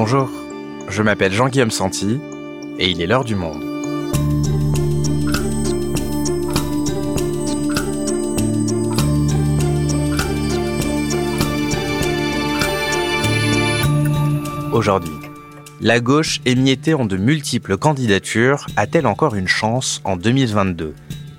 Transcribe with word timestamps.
Bonjour, 0.00 0.30
je 0.88 1.02
m'appelle 1.02 1.32
Jean-Guillaume 1.32 1.72
Santi 1.72 2.20
et 2.78 2.88
il 2.88 3.02
est 3.02 3.08
l'heure 3.08 3.24
du 3.24 3.34
monde. 3.34 3.64
Aujourd'hui, 14.72 15.10
la 15.80 15.98
gauche 15.98 16.40
émiettée 16.44 16.94
en 16.94 17.04
de 17.04 17.16
multiples 17.16 17.76
candidatures 17.76 18.66
a-t-elle 18.76 19.08
encore 19.08 19.34
une 19.34 19.48
chance 19.48 20.00
en 20.04 20.16
2022 20.16 20.94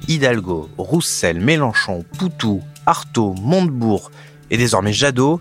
Hidalgo, 0.09 0.69
Roussel, 0.77 1.39
Mélenchon, 1.39 2.03
Poutou, 2.17 2.61
Artaud, 2.85 3.35
Montebourg 3.41 4.11
et 4.51 4.57
désormais 4.57 4.91
Jadot, 4.91 5.39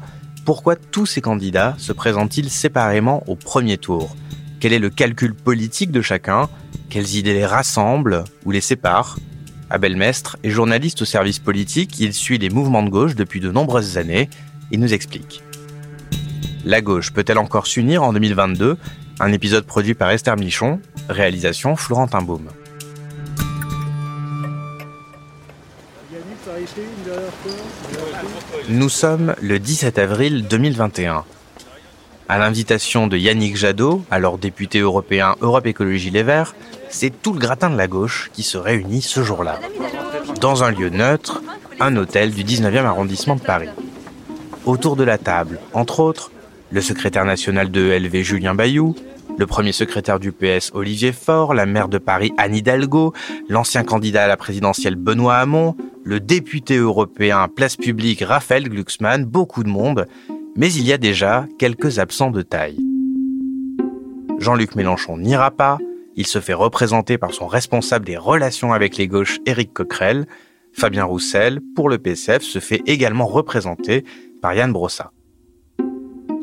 pourquoi 0.49 0.77
tous 0.77 1.05
ces 1.05 1.21
candidats 1.21 1.75
se 1.77 1.93
présentent-ils 1.93 2.49
séparément 2.49 3.23
au 3.27 3.37
premier 3.37 3.77
tour? 3.77 4.17
Quel 4.61 4.73
est 4.73 4.79
le 4.79 4.89
calcul 4.89 5.35
politique 5.35 5.91
de 5.91 6.01
chacun? 6.01 6.49
Quelles 6.89 7.17
idées 7.17 7.35
les 7.35 7.45
rassemblent 7.45 8.25
ou 8.47 8.51
les 8.51 8.63
séparent? 8.63 9.19
Abel 9.69 9.95
Mestre 9.95 10.39
est 10.43 10.49
journaliste 10.49 11.03
au 11.03 11.05
service 11.05 11.39
politique, 11.39 12.01
il 12.01 12.15
suit 12.15 12.39
les 12.39 12.49
mouvements 12.49 12.83
de 12.83 12.89
gauche 12.89 13.15
depuis 13.15 13.41
de 13.41 13.51
nombreuses 13.51 13.99
années, 13.99 14.31
il 14.71 14.81
nous 14.81 14.95
explique. 14.95 15.43
La 16.65 16.81
gauche 16.81 17.13
peut-elle 17.13 17.37
encore 17.37 17.67
s'unir 17.67 18.03
en 18.03 18.15
2022 18.15 18.79
Un 19.21 19.33
épisode 19.35 19.67
produit 19.67 19.93
par 19.93 20.09
Esther 20.13 20.37
Michon, 20.37 20.81
réalisation 21.11 21.77
Florentin 21.77 22.23
Baume. 22.23 22.49
Nous 28.69 28.89
sommes 28.89 29.35
le 29.41 29.59
17 29.59 29.99
avril 29.99 30.47
2021. 30.49 31.25
À 32.29 32.39
l'invitation 32.39 33.07
de 33.07 33.17
Yannick 33.17 33.57
Jadot, 33.57 34.05
alors 34.11 34.39
député 34.39 34.81
européen 34.81 35.35
Europe 35.41 35.67
Écologie 35.67 36.11
Les 36.11 36.23
Verts, 36.23 36.55
c'est 36.91 37.23
tout 37.23 37.33
le 37.33 37.39
gratin 37.39 37.71
de 37.71 37.77
la 37.77 37.87
gauche 37.87 38.31
qui 38.35 38.43
se 38.43 38.59
réunit 38.59 39.03
ce 39.03 39.23
jour-là. 39.23 39.59
Dans 40.41 40.63
un 40.63 40.71
lieu 40.71 40.91
neutre, 40.91 41.43
un 41.81 41.97
hôtel 41.97 42.33
du 42.33 42.45
19e 42.45 42.85
arrondissement 42.85 43.37
de 43.37 43.41
Paris. 43.41 43.71
Autour 44.67 44.97
de 44.97 45.05
la 45.05 45.17
table, 45.17 45.59
entre 45.73 46.01
autres, 46.01 46.31
le 46.71 46.81
secrétaire 46.83 47.25
national 47.25 47.71
de 47.71 47.93
ELV 47.93 48.23
Julien 48.23 48.55
Bayou, 48.55 48.95
le 49.39 49.47
premier 49.47 49.73
secrétaire 49.73 50.19
du 50.19 50.33
PS 50.33 50.73
Olivier 50.75 51.13
Faure, 51.13 51.55
la 51.55 51.65
maire 51.65 51.89
de 51.89 51.99
Paris 51.99 52.33
Anne 52.37 52.57
Hidalgo, 52.57 53.13
l'ancien 53.49 53.85
candidat 53.85 54.25
à 54.25 54.27
la 54.27 54.37
présidentielle 54.37 54.97
Benoît 54.97 55.37
Hamon, 55.37 55.77
le 56.03 56.19
député 56.19 56.77
européen 56.77 57.47
Place 57.49 57.77
Publique 57.77 58.21
Raphaël 58.21 58.69
Glucksmann, 58.69 59.25
beaucoup 59.25 59.63
de 59.63 59.69
monde, 59.69 60.07
mais 60.57 60.73
il 60.73 60.85
y 60.85 60.93
a 60.93 60.99
déjà 60.99 61.47
quelques 61.57 62.01
absents 62.01 62.33
de 62.33 62.43
taille. 62.43 62.81
Jean-Luc 64.39 64.75
Mélenchon 64.75 65.17
n'ira 65.17 65.53
pas, 65.53 65.79
il 66.17 66.27
se 66.27 66.41
fait 66.41 66.55
représenter 66.55 67.17
par 67.17 67.33
son 67.33 67.47
responsable 67.47 68.07
des 68.07 68.17
relations 68.17 68.73
avec 68.73 68.97
les 68.97 69.07
gauches 69.07 69.39
Éric 69.47 69.73
Coquerel, 69.73 70.27
Fabien 70.73 71.05
Roussel, 71.05 71.61
pour 71.77 71.89
le 71.89 71.99
PCF, 71.99 72.43
se 72.43 72.59
fait 72.59 72.83
également 72.87 73.27
représenter 73.27 74.05
par 74.43 74.55
Yann 74.55 74.73
Brossa. 74.73 75.13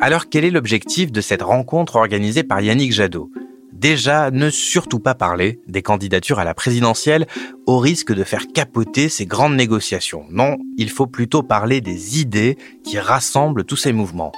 Alors 0.06 0.30
quel 0.30 0.46
est 0.46 0.52
l'objectif 0.52 1.12
de 1.12 1.20
cette 1.20 1.42
rencontre 1.42 1.96
organisée 1.96 2.44
par 2.44 2.62
Yannick 2.62 2.94
Jadot? 2.94 3.32
Déjà, 3.74 4.30
ne 4.30 4.52
surtout 4.52 5.00
pas 5.00 5.16
parler 5.16 5.60
des 5.68 5.82
candidatures 5.82 6.38
à 6.38 6.44
la 6.44 6.54
présidentielle 6.54 7.26
au 7.66 7.80
risque 7.80 8.14
de 8.14 8.24
faire 8.24 8.46
capoter 8.54 9.10
ces 9.10 9.26
grandes 9.26 9.56
négociations. 9.56 10.28
Non, 10.30 10.58
il 10.78 10.92
faut 10.92 11.08
plutôt 11.08 11.42
parler 11.42 11.82
des 11.82 12.20
idées 12.22 12.56
qui 12.84 13.00
rassemblent 13.00 13.64
tous 13.64 13.78
ces 13.78 13.94
mouvements. 13.94 14.32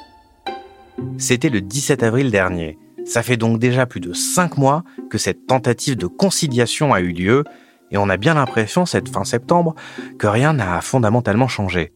C'était 1.18 1.50
le 1.50 1.60
17 1.60 2.02
avril 2.02 2.32
dernier. 2.32 2.78
Ça 3.06 3.22
fait 3.22 3.36
donc 3.36 3.60
déjà 3.60 3.86
plus 3.86 4.00
de 4.00 4.14
cinq 4.14 4.58
mois 4.58 4.86
que 5.10 5.18
cette 5.18 5.48
tentative 5.48 5.98
de 5.98 6.08
conciliation 6.08 6.94
a 6.94 7.02
eu 7.02 7.12
lieu, 7.12 7.44
et 7.92 7.98
on 7.98 8.08
a 8.08 8.16
bien 8.16 8.36
l'impression, 8.36 8.86
cette 8.86 9.10
fin 9.10 9.26
septembre, 9.26 9.76
que 10.18 10.28
rien 10.28 10.54
n'a 10.54 10.80
fondamentalement 10.80 11.50
changé. 11.50 11.92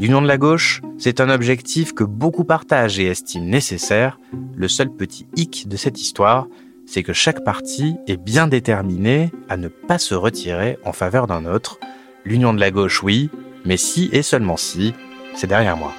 L'union 0.00 0.22
de 0.22 0.26
la 0.26 0.38
gauche, 0.38 0.80
c'est 0.98 1.20
un 1.20 1.28
objectif 1.28 1.92
que 1.92 2.04
beaucoup 2.04 2.44
partagent 2.44 2.98
et 2.98 3.06
estiment 3.06 3.46
nécessaire. 3.46 4.18
Le 4.56 4.68
seul 4.68 4.90
petit 4.90 5.26
hic 5.36 5.68
de 5.68 5.76
cette 5.76 6.00
histoire, 6.00 6.46
c'est 6.86 7.02
que 7.02 7.12
chaque 7.12 7.44
parti 7.44 7.96
est 8.06 8.16
bien 8.16 8.46
déterminé 8.46 9.30
à 9.48 9.56
ne 9.56 9.68
pas 9.68 9.98
se 9.98 10.14
retirer 10.14 10.78
en 10.84 10.92
faveur 10.92 11.26
d'un 11.26 11.44
autre. 11.44 11.78
L'union 12.24 12.54
de 12.54 12.60
la 12.60 12.70
gauche, 12.70 13.02
oui, 13.02 13.30
mais 13.64 13.76
si 13.76 14.08
et 14.12 14.22
seulement 14.22 14.56
si, 14.56 14.94
c'est 15.34 15.46
derrière 15.46 15.76
moi. 15.76 15.92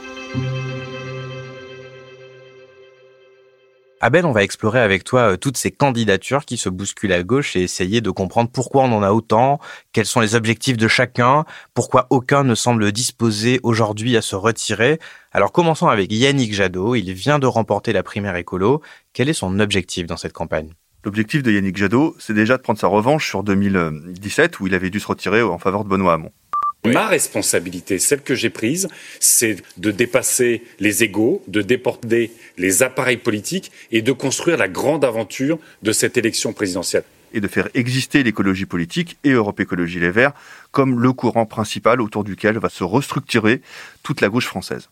Abel, 4.05 4.25
on 4.25 4.33
va 4.33 4.43
explorer 4.43 4.81
avec 4.81 5.05
toi 5.05 5.31
euh, 5.31 5.37
toutes 5.37 5.55
ces 5.55 5.71
candidatures 5.71 6.43
qui 6.43 6.57
se 6.57 6.67
bousculent 6.67 7.13
à 7.13 7.23
gauche 7.23 7.55
et 7.55 7.61
essayer 7.61 8.01
de 8.01 8.09
comprendre 8.11 8.49
pourquoi 8.51 8.83
on 8.83 8.91
en 8.91 9.01
a 9.01 9.13
autant, 9.13 9.61
quels 9.93 10.05
sont 10.05 10.19
les 10.19 10.35
objectifs 10.35 10.75
de 10.75 10.89
chacun, 10.89 11.45
pourquoi 11.73 12.07
aucun 12.09 12.43
ne 12.43 12.53
semble 12.53 12.91
disposé 12.91 13.61
aujourd'hui 13.63 14.17
à 14.17 14.21
se 14.21 14.35
retirer. 14.35 14.99
Alors 15.31 15.53
commençons 15.53 15.87
avec 15.87 16.11
Yannick 16.11 16.53
Jadot, 16.53 16.95
il 16.95 17.13
vient 17.13 17.39
de 17.39 17.47
remporter 17.47 17.93
la 17.93 18.03
primaire 18.03 18.35
écolo. 18.35 18.81
Quel 19.13 19.29
est 19.29 19.33
son 19.33 19.57
objectif 19.61 20.05
dans 20.05 20.17
cette 20.17 20.33
campagne? 20.33 20.73
L'objectif 21.05 21.41
de 21.41 21.53
Yannick 21.53 21.77
Jadot, 21.77 22.13
c'est 22.19 22.33
déjà 22.33 22.57
de 22.57 22.61
prendre 22.61 22.79
sa 22.79 22.87
revanche 22.87 23.29
sur 23.29 23.41
2017 23.41 24.59
où 24.59 24.67
il 24.67 24.75
avait 24.75 24.89
dû 24.89 24.99
se 24.99 25.07
retirer 25.07 25.41
en 25.43 25.59
faveur 25.59 25.85
de 25.85 25.89
Benoît 25.89 26.15
Hamon. 26.15 26.33
Ma 26.85 27.07
responsabilité, 27.07 27.97
celle 27.97 28.21
que 28.21 28.35
j'ai 28.35 28.49
prise, 28.49 28.89
c'est 29.21 29.57
de 29.77 29.91
dépasser 29.91 30.63
les 30.79 31.03
égaux, 31.03 31.41
de 31.47 31.61
déporter 31.61 32.31
les 32.57 32.83
appareils 32.83 33.17
politiques 33.17 33.71
et 33.91 34.01
de 34.01 34.11
construire 34.11 34.57
la 34.57 34.67
grande 34.67 35.05
aventure 35.05 35.59
de 35.81 35.91
cette 35.93 36.17
élection 36.17 36.51
présidentielle. 36.51 37.03
Et 37.33 37.39
de 37.39 37.47
faire 37.47 37.69
exister 37.73 38.21
l'écologie 38.21 38.65
politique 38.65 39.17
et 39.23 39.31
Europe 39.31 39.61
Écologie 39.61 39.99
Les 39.99 40.11
Verts 40.11 40.33
comme 40.71 40.99
le 40.99 41.13
courant 41.13 41.45
principal 41.45 42.01
autour 42.01 42.25
duquel 42.25 42.57
va 42.57 42.69
se 42.69 42.83
restructurer 42.83 43.61
toute 44.03 44.19
la 44.19 44.27
gauche 44.27 44.45
française. 44.45 44.89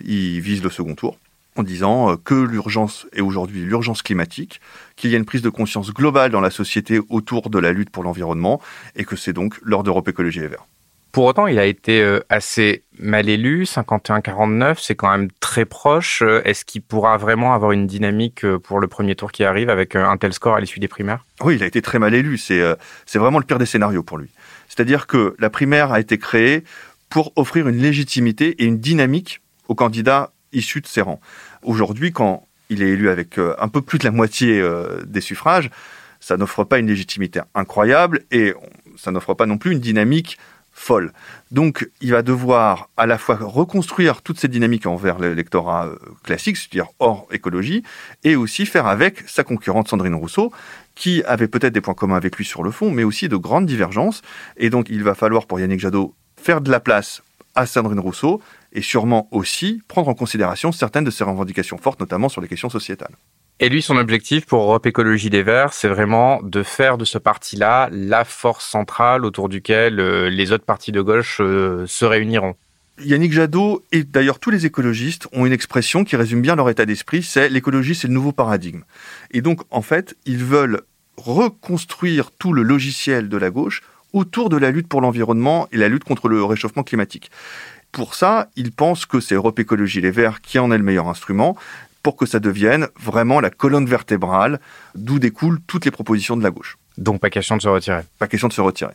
Il 0.00 0.40
vise 0.40 0.62
le 0.62 0.70
second 0.70 0.94
tour 0.94 1.18
en 1.56 1.62
disant 1.62 2.12
euh, 2.12 2.16
que 2.16 2.34
l'urgence 2.34 3.06
est 3.12 3.20
aujourd'hui 3.20 3.62
l'urgence 3.62 4.02
climatique, 4.02 4.60
qu'il 4.96 5.10
y 5.10 5.14
a 5.14 5.18
une 5.18 5.24
prise 5.24 5.42
de 5.42 5.50
conscience 5.50 5.92
globale 5.92 6.30
dans 6.30 6.40
la 6.40 6.50
société 6.50 7.00
autour 7.10 7.50
de 7.50 7.58
la 7.58 7.72
lutte 7.72 7.90
pour 7.90 8.02
l'environnement 8.02 8.60
et 8.96 9.04
que 9.04 9.16
c'est 9.16 9.32
donc 9.32 9.58
l'heure 9.62 9.82
d'Europe 9.82 10.08
Écologie 10.08 10.40
Les 10.40 10.48
Verts. 10.48 10.66
Pour 11.14 11.26
autant, 11.26 11.46
il 11.46 11.60
a 11.60 11.64
été 11.64 12.02
euh, 12.02 12.18
assez 12.28 12.82
mal 12.98 13.28
élu, 13.28 13.62
51-49, 13.62 14.78
c'est 14.80 14.96
quand 14.96 15.08
même 15.12 15.28
très 15.38 15.64
proche. 15.64 16.22
Euh, 16.22 16.42
est-ce 16.44 16.64
qu'il 16.64 16.82
pourra 16.82 17.18
vraiment 17.18 17.54
avoir 17.54 17.70
une 17.70 17.86
dynamique 17.86 18.44
euh, 18.44 18.58
pour 18.58 18.80
le 18.80 18.88
premier 18.88 19.14
tour 19.14 19.30
qui 19.30 19.44
arrive 19.44 19.70
avec 19.70 19.94
un 19.94 20.16
tel 20.16 20.32
score 20.32 20.56
à 20.56 20.60
l'issue 20.60 20.80
des 20.80 20.88
primaires? 20.88 21.24
Oui, 21.40 21.54
il 21.54 21.62
a 21.62 21.66
été 21.66 21.82
très 21.82 22.00
mal 22.00 22.14
élu. 22.14 22.36
C'est 22.36 22.60
c'est 23.06 23.20
vraiment 23.20 23.38
le 23.38 23.44
pire 23.44 23.58
des 23.58 23.66
scénarios 23.66 24.02
pour 24.02 24.18
lui. 24.18 24.28
C'est-à-dire 24.66 25.06
que 25.06 25.36
la 25.38 25.50
primaire 25.50 25.92
a 25.92 26.00
été 26.00 26.18
créée 26.18 26.64
pour 27.10 27.32
offrir 27.36 27.68
une 27.68 27.76
légitimité 27.76 28.60
et 28.60 28.64
une 28.64 28.80
dynamique 28.80 29.40
aux 29.68 29.76
candidats 29.76 30.32
issus 30.52 30.80
de 30.80 30.88
ses 30.88 31.00
rangs. 31.00 31.20
Aujourd'hui, 31.62 32.10
quand 32.10 32.48
il 32.70 32.82
est 32.82 32.88
élu 32.88 33.08
avec 33.08 33.38
un 33.38 33.68
peu 33.68 33.82
plus 33.82 34.00
de 34.00 34.04
la 34.04 34.10
moitié 34.10 34.60
des 35.06 35.20
suffrages, 35.20 35.70
ça 36.18 36.36
n'offre 36.36 36.64
pas 36.64 36.80
une 36.80 36.88
légitimité 36.88 37.40
incroyable 37.54 38.22
et 38.32 38.52
ça 38.96 39.12
n'offre 39.12 39.34
pas 39.34 39.46
non 39.46 39.58
plus 39.58 39.72
une 39.72 39.80
dynamique 39.80 40.38
folle. 40.74 41.12
Donc, 41.50 41.88
il 42.00 42.10
va 42.10 42.22
devoir 42.22 42.90
à 42.96 43.06
la 43.06 43.16
fois 43.16 43.38
reconstruire 43.40 44.20
toute 44.20 44.38
cette 44.38 44.50
dynamique 44.50 44.86
envers 44.86 45.18
l'électorat 45.18 45.86
euh, 45.86 45.96
classique, 46.24 46.56
c'est-à-dire 46.56 46.88
hors 46.98 47.26
écologie, 47.30 47.82
et 48.24 48.36
aussi 48.36 48.66
faire 48.66 48.86
avec 48.86 49.20
sa 49.26 49.44
concurrente 49.44 49.88
Sandrine 49.88 50.14
Rousseau, 50.14 50.52
qui 50.94 51.22
avait 51.24 51.48
peut-être 51.48 51.72
des 51.72 51.80
points 51.80 51.94
communs 51.94 52.16
avec 52.16 52.36
lui 52.36 52.44
sur 52.44 52.62
le 52.62 52.70
fond, 52.70 52.90
mais 52.90 53.04
aussi 53.04 53.28
de 53.28 53.36
grandes 53.36 53.66
divergences. 53.66 54.22
Et 54.56 54.68
donc, 54.68 54.90
il 54.90 55.02
va 55.02 55.14
falloir 55.14 55.46
pour 55.46 55.60
Yannick 55.60 55.80
Jadot 55.80 56.14
faire 56.36 56.60
de 56.60 56.70
la 56.70 56.80
place 56.80 57.22
à 57.54 57.66
Sandrine 57.66 58.00
Rousseau 58.00 58.42
et 58.72 58.82
sûrement 58.82 59.28
aussi 59.30 59.80
prendre 59.86 60.08
en 60.08 60.14
considération 60.14 60.72
certaines 60.72 61.04
de 61.04 61.10
ses 61.10 61.24
revendications 61.24 61.78
fortes, 61.78 62.00
notamment 62.00 62.28
sur 62.28 62.40
les 62.40 62.48
questions 62.48 62.68
sociétales. 62.68 63.14
Et 63.60 63.68
lui, 63.68 63.82
son 63.82 63.96
objectif 63.96 64.46
pour 64.46 64.62
Europe 64.62 64.84
Écologie 64.84 65.30
des 65.30 65.44
Verts, 65.44 65.72
c'est 65.72 65.88
vraiment 65.88 66.42
de 66.42 66.64
faire 66.64 66.98
de 66.98 67.04
ce 67.04 67.18
parti-là 67.18 67.88
la 67.92 68.24
force 68.24 68.66
centrale 68.68 69.24
autour 69.24 69.48
duquel 69.48 70.00
euh, 70.00 70.28
les 70.28 70.50
autres 70.50 70.64
partis 70.64 70.90
de 70.90 71.00
gauche 71.00 71.38
euh, 71.40 71.86
se 71.86 72.04
réuniront. 72.04 72.56
Yannick 73.00 73.32
Jadot 73.32 73.84
et 73.92 74.02
d'ailleurs 74.04 74.38
tous 74.38 74.50
les 74.50 74.66
écologistes 74.66 75.28
ont 75.32 75.46
une 75.46 75.52
expression 75.52 76.04
qui 76.04 76.16
résume 76.16 76.42
bien 76.42 76.56
leur 76.56 76.68
état 76.68 76.84
d'esprit, 76.84 77.22
c'est 77.22 77.48
l'écologie, 77.48 77.94
c'est 77.94 78.08
le 78.08 78.14
nouveau 78.14 78.32
paradigme. 78.32 78.82
Et 79.30 79.40
donc, 79.40 79.60
en 79.70 79.82
fait, 79.82 80.16
ils 80.26 80.44
veulent 80.44 80.82
reconstruire 81.16 82.32
tout 82.32 82.52
le 82.52 82.62
logiciel 82.62 83.28
de 83.28 83.36
la 83.36 83.50
gauche 83.50 83.82
autour 84.12 84.48
de 84.48 84.56
la 84.56 84.72
lutte 84.72 84.88
pour 84.88 85.00
l'environnement 85.00 85.68
et 85.70 85.76
la 85.76 85.88
lutte 85.88 86.04
contre 86.04 86.28
le 86.28 86.44
réchauffement 86.44 86.82
climatique. 86.82 87.30
Pour 87.92 88.16
ça, 88.16 88.48
ils 88.56 88.72
pensent 88.72 89.06
que 89.06 89.20
c'est 89.20 89.36
Europe 89.36 89.58
Écologie 89.60 90.00
Les 90.00 90.10
Verts 90.10 90.40
qui 90.40 90.58
en 90.58 90.72
est 90.72 90.78
le 90.78 90.84
meilleur 90.84 91.08
instrument, 91.08 91.56
pour 92.04 92.16
que 92.16 92.26
ça 92.26 92.38
devienne 92.38 92.86
vraiment 93.00 93.40
la 93.40 93.50
colonne 93.50 93.86
vertébrale 93.86 94.60
d'où 94.94 95.18
découlent 95.18 95.58
toutes 95.66 95.86
les 95.86 95.90
propositions 95.90 96.36
de 96.36 96.44
la 96.44 96.50
gauche. 96.50 96.76
Donc 96.98 97.20
pas 97.20 97.30
question 97.30 97.56
de 97.56 97.62
se 97.62 97.68
retirer. 97.68 98.02
Pas 98.20 98.28
question 98.28 98.46
de 98.46 98.52
se 98.52 98.60
retirer. 98.60 98.92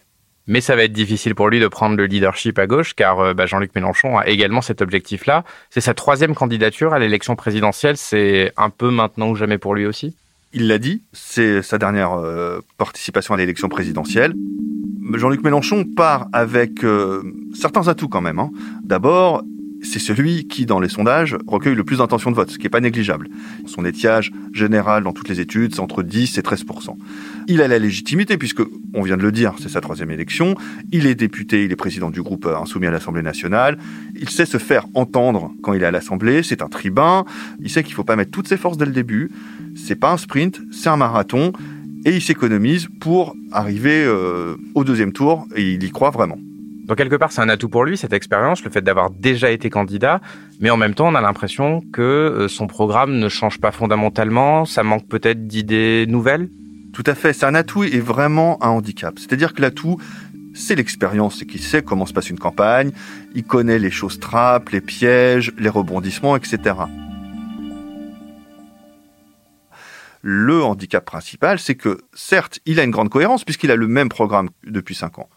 Mais 0.47 0.61
ça 0.61 0.75
va 0.75 0.83
être 0.83 0.93
difficile 0.93 1.35
pour 1.35 1.49
lui 1.49 1.59
de 1.59 1.67
prendre 1.67 1.97
le 1.97 2.05
leadership 2.05 2.57
à 2.57 2.65
gauche, 2.65 2.93
car 2.93 3.19
euh, 3.19 3.33
bah, 3.33 3.45
Jean-Luc 3.45 3.75
Mélenchon 3.75 4.17
a 4.17 4.27
également 4.27 4.61
cet 4.61 4.81
objectif-là. 4.81 5.43
C'est 5.69 5.81
sa 5.81 5.93
troisième 5.93 6.33
candidature 6.33 6.93
à 6.93 6.99
l'élection 6.99 7.35
présidentielle. 7.35 7.97
C'est 7.97 8.51
un 8.55 8.69
peu 8.69 8.89
maintenant 8.89 9.29
ou 9.29 9.35
jamais 9.35 9.57
pour 9.57 9.75
lui 9.75 9.85
aussi? 9.85 10.15
Il 10.53 10.67
l'a 10.67 10.77
dit, 10.77 11.03
c'est 11.13 11.61
sa 11.61 11.77
dernière 11.77 12.13
euh, 12.13 12.61
participation 12.77 13.33
à 13.33 13.37
l'élection 13.37 13.69
présidentielle. 13.69 14.33
Jean-Luc 15.13 15.43
Mélenchon 15.43 15.83
part 15.83 16.27
avec 16.31 16.83
euh, 16.83 17.23
certains 17.53 17.87
atouts 17.87 18.07
quand 18.07 18.21
même. 18.21 18.39
Hein. 18.39 18.51
D'abord, 18.83 19.43
c'est 19.81 19.99
celui 19.99 20.47
qui, 20.47 20.65
dans 20.65 20.79
les 20.79 20.89
sondages, 20.89 21.37
recueille 21.47 21.75
le 21.75 21.83
plus 21.83 21.97
d'intentions 21.97 22.31
de 22.31 22.35
vote, 22.35 22.49
ce 22.49 22.57
qui 22.57 22.63
n'est 22.63 22.69
pas 22.69 22.81
négligeable. 22.81 23.29
Son 23.65 23.85
étiage 23.85 24.31
général 24.53 25.03
dans 25.03 25.13
toutes 25.13 25.29
les 25.29 25.39
études, 25.39 25.73
c'est 25.73 25.81
entre 25.81 26.03
10 26.03 26.37
et 26.37 26.41
13 26.41 26.65
Il 27.47 27.61
a 27.61 27.67
la 27.67 27.79
légitimité, 27.79 28.37
puisque, 28.37 28.61
on 28.93 29.01
vient 29.01 29.17
de 29.17 29.21
le 29.21 29.31
dire, 29.31 29.53
c'est 29.59 29.69
sa 29.69 29.81
troisième 29.81 30.11
élection. 30.11 30.55
Il 30.91 31.05
est 31.05 31.15
député, 31.15 31.65
il 31.65 31.71
est 31.71 31.75
président 31.75 32.09
du 32.09 32.21
groupe 32.21 32.45
insoumis 32.45 32.87
à 32.87 32.91
l'Assemblée 32.91 33.21
nationale. 33.21 33.77
Il 34.15 34.29
sait 34.29 34.45
se 34.45 34.57
faire 34.57 34.85
entendre 34.93 35.51
quand 35.63 35.73
il 35.73 35.83
est 35.83 35.87
à 35.87 35.91
l'Assemblée. 35.91 36.43
C'est 36.43 36.61
un 36.61 36.67
tribun. 36.67 37.25
Il 37.59 37.69
sait 37.69 37.83
qu'il 37.83 37.93
ne 37.93 37.95
faut 37.95 38.03
pas 38.03 38.15
mettre 38.15 38.31
toutes 38.31 38.47
ses 38.47 38.57
forces 38.57 38.77
dès 38.77 38.85
le 38.85 38.91
début. 38.91 39.31
C'est 39.75 39.95
pas 39.95 40.11
un 40.11 40.17
sprint, 40.17 40.61
c'est 40.71 40.89
un 40.89 40.97
marathon. 40.97 41.53
Et 42.05 42.15
il 42.15 42.21
s'économise 42.21 42.87
pour 42.99 43.35
arriver 43.51 44.03
euh, 44.05 44.55
au 44.73 44.83
deuxième 44.83 45.11
tour, 45.11 45.45
et 45.55 45.73
il 45.73 45.83
y 45.83 45.91
croit 45.91 46.11
vraiment. 46.11 46.37
Donc 46.89 46.97
quelque 46.97 47.15
part, 47.15 47.31
c'est 47.31 47.41
un 47.41 47.49
atout 47.49 47.69
pour 47.69 47.85
lui, 47.85 47.97
cette 47.97 48.13
expérience, 48.13 48.63
le 48.63 48.71
fait 48.71 48.81
d'avoir 48.81 49.11
déjà 49.11 49.51
été 49.51 49.69
candidat, 49.69 50.21
mais 50.59 50.71
en 50.71 50.77
même 50.77 50.95
temps, 50.95 51.07
on 51.07 51.13
a 51.13 51.21
l'impression 51.21 51.83
que 51.93 52.01
euh, 52.01 52.47
son 52.47 52.65
programme 52.65 53.19
ne 53.19 53.29
change 53.29 53.59
pas 53.59 53.71
fondamentalement, 53.71 54.65
ça 54.65 54.81
manque 54.81 55.07
peut-être 55.07 55.45
d'idées 55.45 56.05
nouvelles 56.07 56.49
Tout 56.91 57.03
à 57.05 57.13
fait, 57.13 57.31
c'est 57.31 57.45
un 57.45 57.53
atout 57.53 57.83
et 57.83 57.99
vraiment 57.99 58.57
un 58.63 58.69
handicap. 58.69 59.19
C'est-à-dire 59.19 59.53
que 59.53 59.61
l'atout, 59.61 59.97
c'est 60.55 60.73
l'expérience, 60.73 61.37
c'est 61.37 61.45
qu'il 61.45 61.61
sait 61.61 61.83
comment 61.83 62.07
se 62.07 62.13
passe 62.13 62.31
une 62.31 62.39
campagne, 62.39 62.89
il 63.35 63.43
connaît 63.43 63.77
les 63.77 63.91
choses 63.91 64.19
trappes, 64.19 64.69
les 64.69 64.81
pièges, 64.81 65.53
les 65.59 65.69
rebondissements, 65.69 66.35
etc. 66.35 66.73
Le 70.23 70.63
handicap 70.63 71.05
principal, 71.05 71.59
c'est 71.59 71.75
que 71.75 71.99
certes, 72.15 72.59
il 72.65 72.79
a 72.79 72.83
une 72.83 72.91
grande 72.91 73.09
cohérence 73.09 73.43
puisqu'il 73.43 73.69
a 73.69 73.75
le 73.75 73.87
même 73.87 74.09
programme 74.09 74.49
depuis 74.65 74.95
cinq 74.95 75.19
ans. 75.19 75.29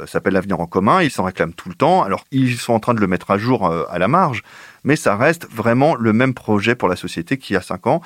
Euh, 0.00 0.06
s'appelle 0.06 0.34
l'avenir 0.34 0.60
en 0.60 0.66
commun, 0.66 1.02
ils 1.02 1.10
s'en 1.10 1.24
réclament 1.24 1.52
tout 1.52 1.68
le 1.68 1.74
temps. 1.74 2.02
Alors, 2.02 2.24
ils 2.30 2.56
sont 2.56 2.72
en 2.72 2.80
train 2.80 2.94
de 2.94 3.00
le 3.00 3.06
mettre 3.06 3.30
à 3.30 3.38
jour 3.38 3.66
euh, 3.66 3.84
à 3.90 3.98
la 3.98 4.08
marge, 4.08 4.42
mais 4.84 4.96
ça 4.96 5.16
reste 5.16 5.46
vraiment 5.50 5.94
le 5.94 6.12
même 6.12 6.34
projet 6.34 6.74
pour 6.74 6.88
la 6.88 6.96
société 6.96 7.38
qui 7.38 7.56
a 7.56 7.60
cinq 7.60 7.86
ans 7.86 8.00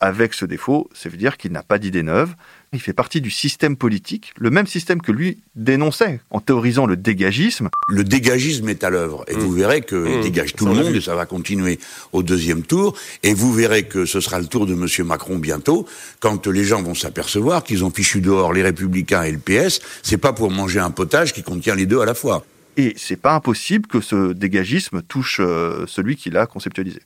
avec 0.00 0.34
ce 0.34 0.44
défaut, 0.44 0.88
ça 0.94 1.08
veut 1.08 1.16
dire 1.16 1.36
qu'il 1.36 1.52
n'a 1.52 1.62
pas 1.62 1.78
d'idée 1.78 2.02
neuve. 2.02 2.34
Il 2.72 2.80
fait 2.80 2.92
partie 2.92 3.20
du 3.20 3.30
système 3.30 3.76
politique, 3.76 4.34
le 4.38 4.50
même 4.50 4.66
système 4.66 5.00
que 5.00 5.10
lui 5.10 5.38
dénonçait 5.54 6.20
en 6.30 6.40
théorisant 6.40 6.86
le 6.86 6.96
dégagisme. 6.96 7.70
Le 7.88 8.04
dégagisme 8.04 8.68
est 8.68 8.84
à 8.84 8.90
l'œuvre 8.90 9.24
et 9.26 9.34
vous 9.34 9.50
mmh. 9.50 9.56
verrez 9.56 9.80
qu'il 9.80 9.98
mmh. 9.98 10.20
dégage 10.20 10.54
tout 10.54 10.66
le 10.66 10.74
monde 10.74 10.94
et 10.94 11.00
ça 11.00 11.14
va 11.14 11.24
continuer 11.24 11.78
au 12.12 12.22
deuxième 12.22 12.62
tour. 12.62 12.94
Et 13.22 13.32
vous 13.32 13.52
verrez 13.52 13.84
que 13.84 14.04
ce 14.04 14.20
sera 14.20 14.38
le 14.38 14.46
tour 14.46 14.66
de 14.66 14.74
M. 14.74 15.06
Macron 15.06 15.38
bientôt 15.38 15.86
quand 16.20 16.46
les 16.46 16.64
gens 16.64 16.82
vont 16.82 16.94
s'apercevoir 16.94 17.64
qu'ils 17.64 17.84
ont 17.84 17.90
fichu 17.90 18.20
dehors 18.20 18.52
les 18.52 18.62
Républicains 18.62 19.22
et 19.22 19.32
le 19.32 19.38
PS. 19.38 19.80
C'est 20.02 20.18
pas 20.18 20.34
pour 20.34 20.50
manger 20.50 20.80
un 20.80 20.90
potage 20.90 21.32
qui 21.32 21.42
contient 21.42 21.74
les 21.74 21.86
deux 21.86 22.00
à 22.00 22.04
la 22.04 22.14
fois. 22.14 22.44
Et 22.76 22.94
c'est 22.96 23.16
pas 23.16 23.34
impossible 23.34 23.88
que 23.88 24.00
ce 24.00 24.32
dégagisme 24.32 25.02
touche 25.02 25.40
euh, 25.40 25.84
celui 25.88 26.16
qui 26.16 26.30
l'a 26.30 26.46
conceptualisé. 26.46 27.00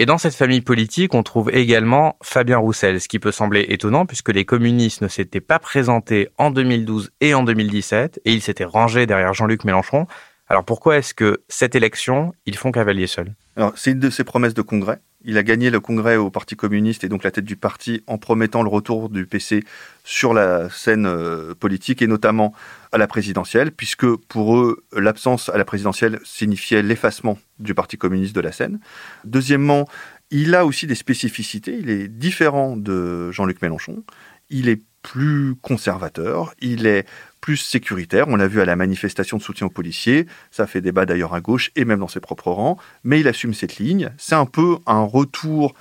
Et 0.00 0.06
dans 0.06 0.16
cette 0.16 0.36
famille 0.36 0.60
politique, 0.60 1.12
on 1.14 1.24
trouve 1.24 1.50
également 1.52 2.16
Fabien 2.22 2.58
Roussel, 2.58 3.00
ce 3.00 3.08
qui 3.08 3.18
peut 3.18 3.32
sembler 3.32 3.66
étonnant 3.68 4.06
puisque 4.06 4.28
les 4.28 4.44
communistes 4.44 5.02
ne 5.02 5.08
s'étaient 5.08 5.40
pas 5.40 5.58
présentés 5.58 6.28
en 6.38 6.52
2012 6.52 7.10
et 7.20 7.34
en 7.34 7.42
2017 7.42 8.20
et 8.24 8.32
ils 8.32 8.40
s'étaient 8.40 8.64
rangés 8.64 9.06
derrière 9.06 9.34
Jean-Luc 9.34 9.64
Mélenchon. 9.64 10.06
Alors 10.46 10.64
pourquoi 10.64 10.98
est-ce 10.98 11.14
que 11.14 11.42
cette 11.48 11.74
élection, 11.74 12.32
ils 12.46 12.56
font 12.56 12.70
cavalier 12.70 13.08
seul? 13.08 13.34
Alors 13.56 13.72
c'est 13.74 13.90
une 13.90 13.98
de 13.98 14.08
ses 14.08 14.22
promesses 14.22 14.54
de 14.54 14.62
congrès. 14.62 15.00
Il 15.24 15.36
a 15.36 15.42
gagné 15.42 15.70
le 15.70 15.80
congrès 15.80 16.16
au 16.16 16.30
Parti 16.30 16.54
communiste 16.54 17.02
et 17.02 17.08
donc 17.08 17.24
la 17.24 17.32
tête 17.32 17.44
du 17.44 17.56
parti 17.56 18.02
en 18.06 18.18
promettant 18.18 18.62
le 18.62 18.68
retour 18.68 19.08
du 19.08 19.26
PC 19.26 19.64
sur 20.04 20.32
la 20.32 20.70
scène 20.70 21.06
euh, 21.06 21.54
politique 21.54 22.02
et 22.02 22.06
notamment 22.06 22.54
à 22.92 22.98
la 22.98 23.08
présidentielle, 23.08 23.72
puisque 23.72 24.06
pour 24.28 24.56
eux, 24.56 24.84
l'absence 24.92 25.48
à 25.48 25.58
la 25.58 25.64
présidentielle 25.64 26.20
signifiait 26.24 26.82
l'effacement 26.82 27.36
du 27.58 27.74
Parti 27.74 27.98
communiste 27.98 28.34
de 28.34 28.40
la 28.40 28.52
scène. 28.52 28.78
Deuxièmement, 29.24 29.88
il 30.30 30.54
a 30.54 30.64
aussi 30.64 30.86
des 30.86 30.94
spécificités. 30.94 31.76
Il 31.76 31.90
est 31.90 32.08
différent 32.08 32.76
de 32.76 33.32
Jean-Luc 33.32 33.60
Mélenchon. 33.60 34.04
Il 34.50 34.68
est 34.68 34.82
plus 35.02 35.54
conservateur, 35.62 36.54
il 36.60 36.86
est 36.86 37.06
plus 37.40 37.56
sécuritaire. 37.56 38.26
On 38.28 38.36
l'a 38.36 38.48
vu 38.48 38.60
à 38.60 38.64
la 38.64 38.76
manifestation 38.76 39.36
de 39.36 39.42
soutien 39.42 39.68
aux 39.68 39.70
policiers. 39.70 40.26
Ça 40.50 40.66
fait 40.66 40.80
débat 40.80 41.06
d'ailleurs 41.06 41.34
à 41.34 41.40
gauche 41.40 41.70
et 41.76 41.84
même 41.84 42.00
dans 42.00 42.08
ses 42.08 42.20
propres 42.20 42.50
rangs. 42.50 42.76
Mais 43.04 43.20
il 43.20 43.28
assume 43.28 43.54
cette 43.54 43.78
ligne. 43.78 44.10
C'est 44.18 44.34
un 44.34 44.46
peu 44.46 44.78
un 44.86 45.02
retour 45.02 45.74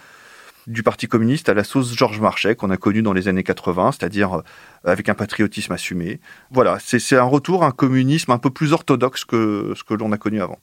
du 0.67 0.83
Parti 0.83 1.07
communiste 1.07 1.47
à 1.49 1.53
la 1.53 1.63
sauce 1.63 1.95
Georges 1.95 2.19
Marchais 2.19 2.55
qu'on 2.55 2.69
a 2.69 2.77
connu 2.77 3.01
dans 3.01 3.13
les 3.13 3.29
années 3.29 3.43
80, 3.43 3.93
c'est-à-dire 3.93 4.33
euh, 4.33 4.41
avec 4.83 5.07
un 5.07 5.13
patriotisme 5.13 5.71
assumé. 5.71 6.19
Voilà, 6.51 6.77
c'est 6.79 7.15
un 7.15 7.23
retour 7.23 7.63
à 7.63 7.67
un 7.67 7.71
communisme 7.71 8.31
un 8.31 8.37
peu 8.37 8.49
plus 8.49 8.73
orthodoxe 8.73 9.23
que 9.23 9.73
ce 9.75 9.83
que 9.83 9.93
l'on 9.93 10.11
a 10.11 10.17
connu 10.17 10.41
avant. 10.41 10.59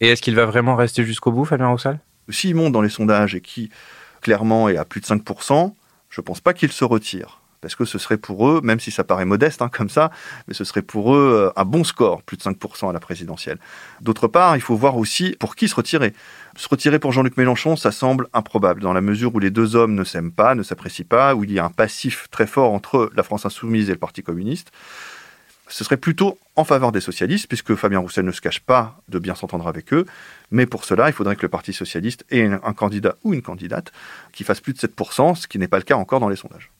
Et 0.00 0.08
est-ce 0.08 0.22
qu'il 0.22 0.34
va 0.34 0.46
vraiment 0.46 0.76
rester 0.76 1.04
jusqu'au 1.04 1.30
bout, 1.30 1.44
Fabien 1.44 1.68
Roussel 1.68 2.00
S'il 2.30 2.54
monte 2.54 2.72
dans 2.72 2.80
les 2.80 2.88
sondages 2.88 3.34
et 3.34 3.42
qui, 3.42 3.70
clairement, 4.22 4.68
est 4.68 4.78
à 4.78 4.86
plus 4.86 5.00
de 5.00 5.06
5%, 5.06 5.74
je 6.08 6.20
ne 6.20 6.24
pense 6.24 6.40
pas 6.40 6.54
qu'il 6.54 6.72
se 6.72 6.84
retire 6.84 7.37
parce 7.60 7.74
que 7.74 7.84
ce 7.84 7.98
serait 7.98 8.16
pour 8.16 8.48
eux, 8.48 8.60
même 8.62 8.80
si 8.80 8.90
ça 8.90 9.04
paraît 9.04 9.24
modeste 9.24 9.62
hein, 9.62 9.68
comme 9.68 9.88
ça, 9.88 10.10
mais 10.46 10.54
ce 10.54 10.64
serait 10.64 10.82
pour 10.82 11.14
eux 11.14 11.52
euh, 11.56 11.60
un 11.60 11.64
bon 11.64 11.84
score, 11.84 12.22
plus 12.22 12.36
de 12.36 12.42
5% 12.42 12.88
à 12.88 12.92
la 12.92 13.00
présidentielle. 13.00 13.58
D'autre 14.00 14.28
part, 14.28 14.56
il 14.56 14.60
faut 14.60 14.76
voir 14.76 14.96
aussi 14.96 15.36
pour 15.38 15.56
qui 15.56 15.68
se 15.68 15.74
retirer. 15.74 16.14
Se 16.56 16.68
retirer 16.68 16.98
pour 16.98 17.12
Jean-Luc 17.12 17.36
Mélenchon, 17.36 17.76
ça 17.76 17.92
semble 17.92 18.28
improbable, 18.32 18.80
dans 18.80 18.92
la 18.92 19.00
mesure 19.00 19.34
où 19.34 19.38
les 19.38 19.50
deux 19.50 19.76
hommes 19.76 19.94
ne 19.94 20.04
s'aiment 20.04 20.32
pas, 20.32 20.54
ne 20.54 20.62
s'apprécient 20.62 21.06
pas, 21.08 21.34
où 21.34 21.44
il 21.44 21.52
y 21.52 21.58
a 21.58 21.64
un 21.64 21.70
passif 21.70 22.28
très 22.30 22.46
fort 22.46 22.72
entre 22.72 23.10
la 23.14 23.22
France 23.22 23.46
insoumise 23.46 23.88
et 23.88 23.92
le 23.92 23.98
Parti 23.98 24.22
communiste. 24.22 24.72
Ce 25.68 25.84
serait 25.84 25.98
plutôt 25.98 26.38
en 26.56 26.64
faveur 26.64 26.92
des 26.92 27.00
socialistes, 27.00 27.46
puisque 27.46 27.74
Fabien 27.74 27.98
Roussel 27.98 28.24
ne 28.24 28.32
se 28.32 28.40
cache 28.40 28.60
pas 28.60 29.00
de 29.08 29.18
bien 29.18 29.34
s'entendre 29.34 29.68
avec 29.68 29.92
eux. 29.92 30.06
Mais 30.50 30.66
pour 30.66 30.84
cela, 30.84 31.08
il 31.08 31.12
faudrait 31.12 31.36
que 31.36 31.42
le 31.42 31.48
Parti 31.48 31.72
socialiste 31.72 32.24
ait 32.30 32.46
un 32.46 32.72
candidat 32.72 33.16
ou 33.22 33.34
une 33.34 33.42
candidate 33.42 33.92
qui 34.32 34.44
fasse 34.44 34.60
plus 34.60 34.72
de 34.72 34.78
7%, 34.78 35.34
ce 35.34 35.46
qui 35.46 35.58
n'est 35.58 35.68
pas 35.68 35.76
le 35.76 35.84
cas 35.84 35.96
encore 35.96 36.20
dans 36.20 36.30
les 36.30 36.36
sondages. 36.36 36.70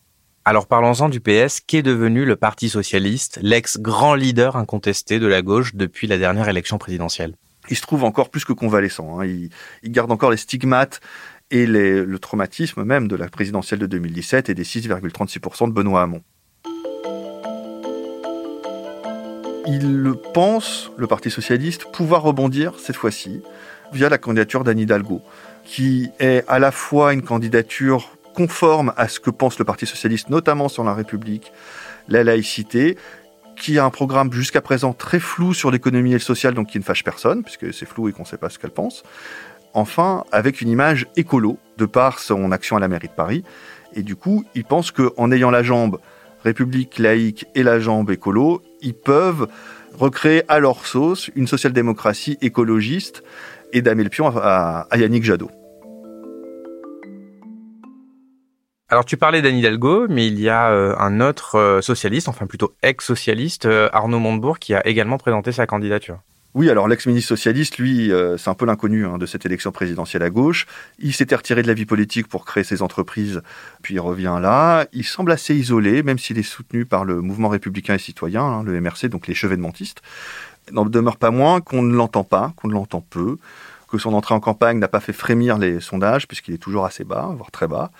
Alors 0.48 0.66
parlons-en 0.66 1.10
du 1.10 1.20
PS, 1.20 1.60
qui 1.60 1.76
est 1.76 1.82
devenu 1.82 2.24
le 2.24 2.34
Parti 2.34 2.70
socialiste, 2.70 3.38
l'ex-grand 3.42 4.14
leader 4.14 4.56
incontesté 4.56 5.18
de 5.18 5.26
la 5.26 5.42
gauche 5.42 5.74
depuis 5.74 6.06
la 6.06 6.16
dernière 6.16 6.48
élection 6.48 6.78
présidentielle? 6.78 7.34
Il 7.68 7.76
se 7.76 7.82
trouve 7.82 8.02
encore 8.02 8.30
plus 8.30 8.46
que 8.46 8.54
convalescent. 8.54 9.20
Hein. 9.20 9.26
Il, 9.26 9.50
garde 9.92 10.10
encore 10.10 10.30
les 10.30 10.38
stigmates 10.38 11.02
et 11.50 11.66
le 11.66 12.18
traumatisme 12.18 12.82
même 12.82 13.08
de 13.08 13.16
la 13.16 13.28
présidentielle 13.28 13.78
de 13.78 13.84
2017 13.84 14.48
et 14.48 14.54
des 14.54 14.64
6,36% 14.64 15.68
de 15.68 15.72
Benoît 15.74 16.00
Hamon. 16.00 16.22
Il 19.66 20.14
pense, 20.32 20.90
le 20.96 21.06
Parti 21.06 21.30
socialiste, 21.30 21.92
pouvoir 21.92 22.22
rebondir 22.22 22.72
cette 22.78 22.96
fois-ci 22.96 23.42
via 23.92 24.08
la 24.08 24.16
candidature 24.16 24.64
d'Anne 24.64 24.78
Hidalgo, 24.78 25.20
qui 25.66 26.08
est 26.20 26.42
à 26.48 26.58
la 26.58 26.70
fois 26.70 27.12
une 27.12 27.20
candidature 27.20 28.17
conforme 28.38 28.92
à 28.96 29.08
ce 29.08 29.18
que 29.18 29.30
pense 29.30 29.58
le 29.58 29.64
Parti 29.64 29.84
socialiste, 29.84 30.30
notamment 30.30 30.68
sur 30.68 30.84
la 30.84 30.94
République, 30.94 31.52
la 32.06 32.22
laïcité, 32.22 32.96
qui 33.56 33.80
a 33.80 33.84
un 33.84 33.90
programme 33.90 34.32
jusqu'à 34.32 34.60
présent 34.60 34.92
très 34.92 35.18
flou 35.18 35.54
sur 35.54 35.72
l'économie 35.72 36.10
et 36.10 36.14
le 36.14 36.20
social, 36.20 36.54
donc 36.54 36.68
qui 36.68 36.78
ne 36.78 36.84
fâche 36.84 37.02
personne, 37.02 37.42
puisque 37.42 37.74
c'est 37.74 37.84
flou 37.84 38.08
et 38.08 38.12
qu'on 38.12 38.22
ne 38.22 38.28
sait 38.28 38.36
pas 38.36 38.48
ce 38.48 38.60
qu'elle 38.60 38.70
pense. 38.70 39.02
Enfin, 39.74 40.22
avec 40.30 40.60
une 40.60 40.68
image 40.68 41.08
écolo, 41.16 41.58
de 41.78 41.84
par 41.84 42.20
son 42.20 42.52
action 42.52 42.76
à 42.76 42.80
la 42.80 42.86
mairie 42.86 43.08
de 43.08 43.12
Paris. 43.12 43.42
Et 43.94 44.04
du 44.04 44.14
coup, 44.14 44.44
il 44.54 44.62
pense 44.64 44.92
qu'en 44.92 45.32
ayant 45.32 45.50
la 45.50 45.64
jambe 45.64 45.98
République 46.44 47.00
laïque 47.00 47.44
et 47.56 47.64
la 47.64 47.80
jambe 47.80 48.08
écolo, 48.08 48.62
ils 48.82 48.94
peuvent 48.94 49.48
recréer 49.98 50.44
à 50.46 50.60
leur 50.60 50.86
sauce 50.86 51.28
une 51.34 51.48
social-démocratie 51.48 52.38
écologiste 52.40 53.24
et 53.72 53.82
damer 53.82 54.04
le 54.04 54.10
pion 54.10 54.28
à 54.28 54.86
Yannick 54.94 55.24
Jadot. 55.24 55.50
Alors 58.90 59.04
tu 59.04 59.18
parlais 59.18 59.42
d'Anne 59.42 59.58
Hidalgo, 59.58 60.06
mais 60.08 60.26
il 60.26 60.40
y 60.40 60.48
a 60.48 60.70
euh, 60.70 60.96
un 60.98 61.20
autre 61.20 61.56
euh, 61.56 61.82
socialiste, 61.82 62.26
enfin 62.26 62.46
plutôt 62.46 62.72
ex-socialiste, 62.82 63.66
euh, 63.66 63.90
Arnaud 63.92 64.18
Montebourg, 64.18 64.58
qui 64.58 64.72
a 64.72 64.86
également 64.86 65.18
présenté 65.18 65.52
sa 65.52 65.66
candidature. 65.66 66.20
Oui, 66.54 66.70
alors 66.70 66.88
l'ex-ministre 66.88 67.28
socialiste, 67.28 67.76
lui, 67.76 68.10
c'est 68.38 68.48
un 68.48 68.54
peu 68.54 68.64
l'inconnu 68.64 69.04
hein, 69.04 69.18
de 69.18 69.26
cette 69.26 69.44
élection 69.44 69.70
présidentielle 69.70 70.22
à 70.22 70.30
gauche. 70.30 70.66
Il 70.98 71.12
s'était 71.12 71.36
retiré 71.36 71.60
de 71.62 71.68
la 71.68 71.74
vie 71.74 71.84
politique 71.84 72.26
pour 72.26 72.46
créer 72.46 72.64
ses 72.64 72.80
entreprises, 72.80 73.42
puis 73.82 73.94
il 73.94 74.00
revient 74.00 74.38
là. 74.40 74.86
Il 74.94 75.04
semble 75.04 75.30
assez 75.30 75.54
isolé, 75.54 76.02
même 76.02 76.18
s'il 76.18 76.38
est 76.38 76.42
soutenu 76.42 76.86
par 76.86 77.04
le 77.04 77.20
mouvement 77.20 77.50
républicain 77.50 77.94
et 77.94 77.98
citoyen, 77.98 78.42
hein, 78.42 78.62
le 78.64 78.80
MRC, 78.80 79.08
donc 79.08 79.26
les 79.26 79.34
chevènementistes. 79.34 80.00
N'en 80.72 80.86
demeure 80.86 81.18
pas 81.18 81.30
moins 81.30 81.60
qu'on 81.60 81.82
ne 81.82 81.94
l'entend 81.94 82.24
pas, 82.24 82.54
qu'on 82.56 82.68
ne 82.68 82.72
l'entend 82.72 83.02
peu, 83.02 83.36
que 83.88 83.98
son 83.98 84.14
entrée 84.14 84.34
en 84.34 84.40
campagne 84.40 84.78
n'a 84.78 84.88
pas 84.88 85.00
fait 85.00 85.12
frémir 85.12 85.58
les 85.58 85.80
sondages, 85.80 86.26
puisqu'il 86.26 86.54
est 86.54 86.58
toujours 86.58 86.86
assez 86.86 87.04
bas, 87.04 87.30
voire 87.36 87.50
très 87.50 87.68
bas. 87.68 87.92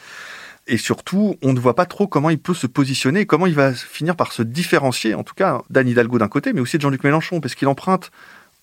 Et 0.70 0.76
surtout, 0.76 1.36
on 1.42 1.54
ne 1.54 1.58
voit 1.58 1.74
pas 1.74 1.86
trop 1.86 2.06
comment 2.06 2.28
il 2.28 2.38
peut 2.38 2.52
se 2.52 2.66
positionner, 2.66 3.24
comment 3.24 3.46
il 3.46 3.54
va 3.54 3.72
finir 3.72 4.14
par 4.16 4.32
se 4.32 4.42
différencier, 4.42 5.14
en 5.14 5.24
tout 5.24 5.34
cas 5.34 5.62
d'Anne 5.70 5.88
Hidalgo 5.88 6.18
d'un 6.18 6.28
côté, 6.28 6.52
mais 6.52 6.60
aussi 6.60 6.76
de 6.76 6.82
Jean-Luc 6.82 7.02
Mélenchon, 7.04 7.40
parce 7.40 7.54
qu'il 7.54 7.68
emprunte 7.68 8.10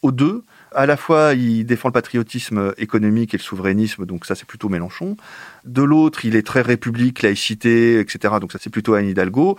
aux 0.03 0.11
deux. 0.11 0.43
À 0.71 0.85
la 0.85 0.97
fois, 0.97 1.33
il 1.33 1.65
défend 1.65 1.89
le 1.89 1.93
patriotisme 1.93 2.73
économique 2.77 3.33
et 3.33 3.37
le 3.37 3.41
souverainisme, 3.41 4.05
donc 4.05 4.25
ça 4.27 4.35
c'est 4.35 4.45
plutôt 4.45 4.69
Mélenchon. 4.69 5.17
De 5.65 5.81
l'autre, 5.81 6.25
il 6.25 6.35
est 6.35 6.45
très 6.45 6.61
république, 6.61 7.23
laïcité, 7.23 7.99
etc. 7.99 8.35
Donc 8.39 8.51
ça 8.51 8.59
c'est 8.61 8.69
plutôt 8.69 8.93
Anne 8.93 9.07
Hidalgo. 9.07 9.57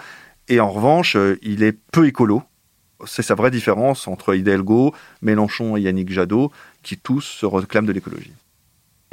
Et 0.49 0.61
en 0.61 0.71
revanche, 0.71 1.17
il 1.43 1.65
est 1.65 1.77
peu 1.91 2.07
écolo. 2.07 2.45
C'est 3.07 3.23
sa 3.23 3.35
vraie 3.35 3.51
différence 3.51 4.07
entre 4.07 4.37
Hidalgo, 4.37 4.95
Mélenchon 5.21 5.77
et 5.77 5.81
Yannick 5.81 6.13
Jadot, 6.13 6.53
qui 6.85 6.97
tous 6.97 7.23
se 7.23 7.45
réclament 7.45 7.87
de 7.87 7.93
l'écologie. 7.93 8.33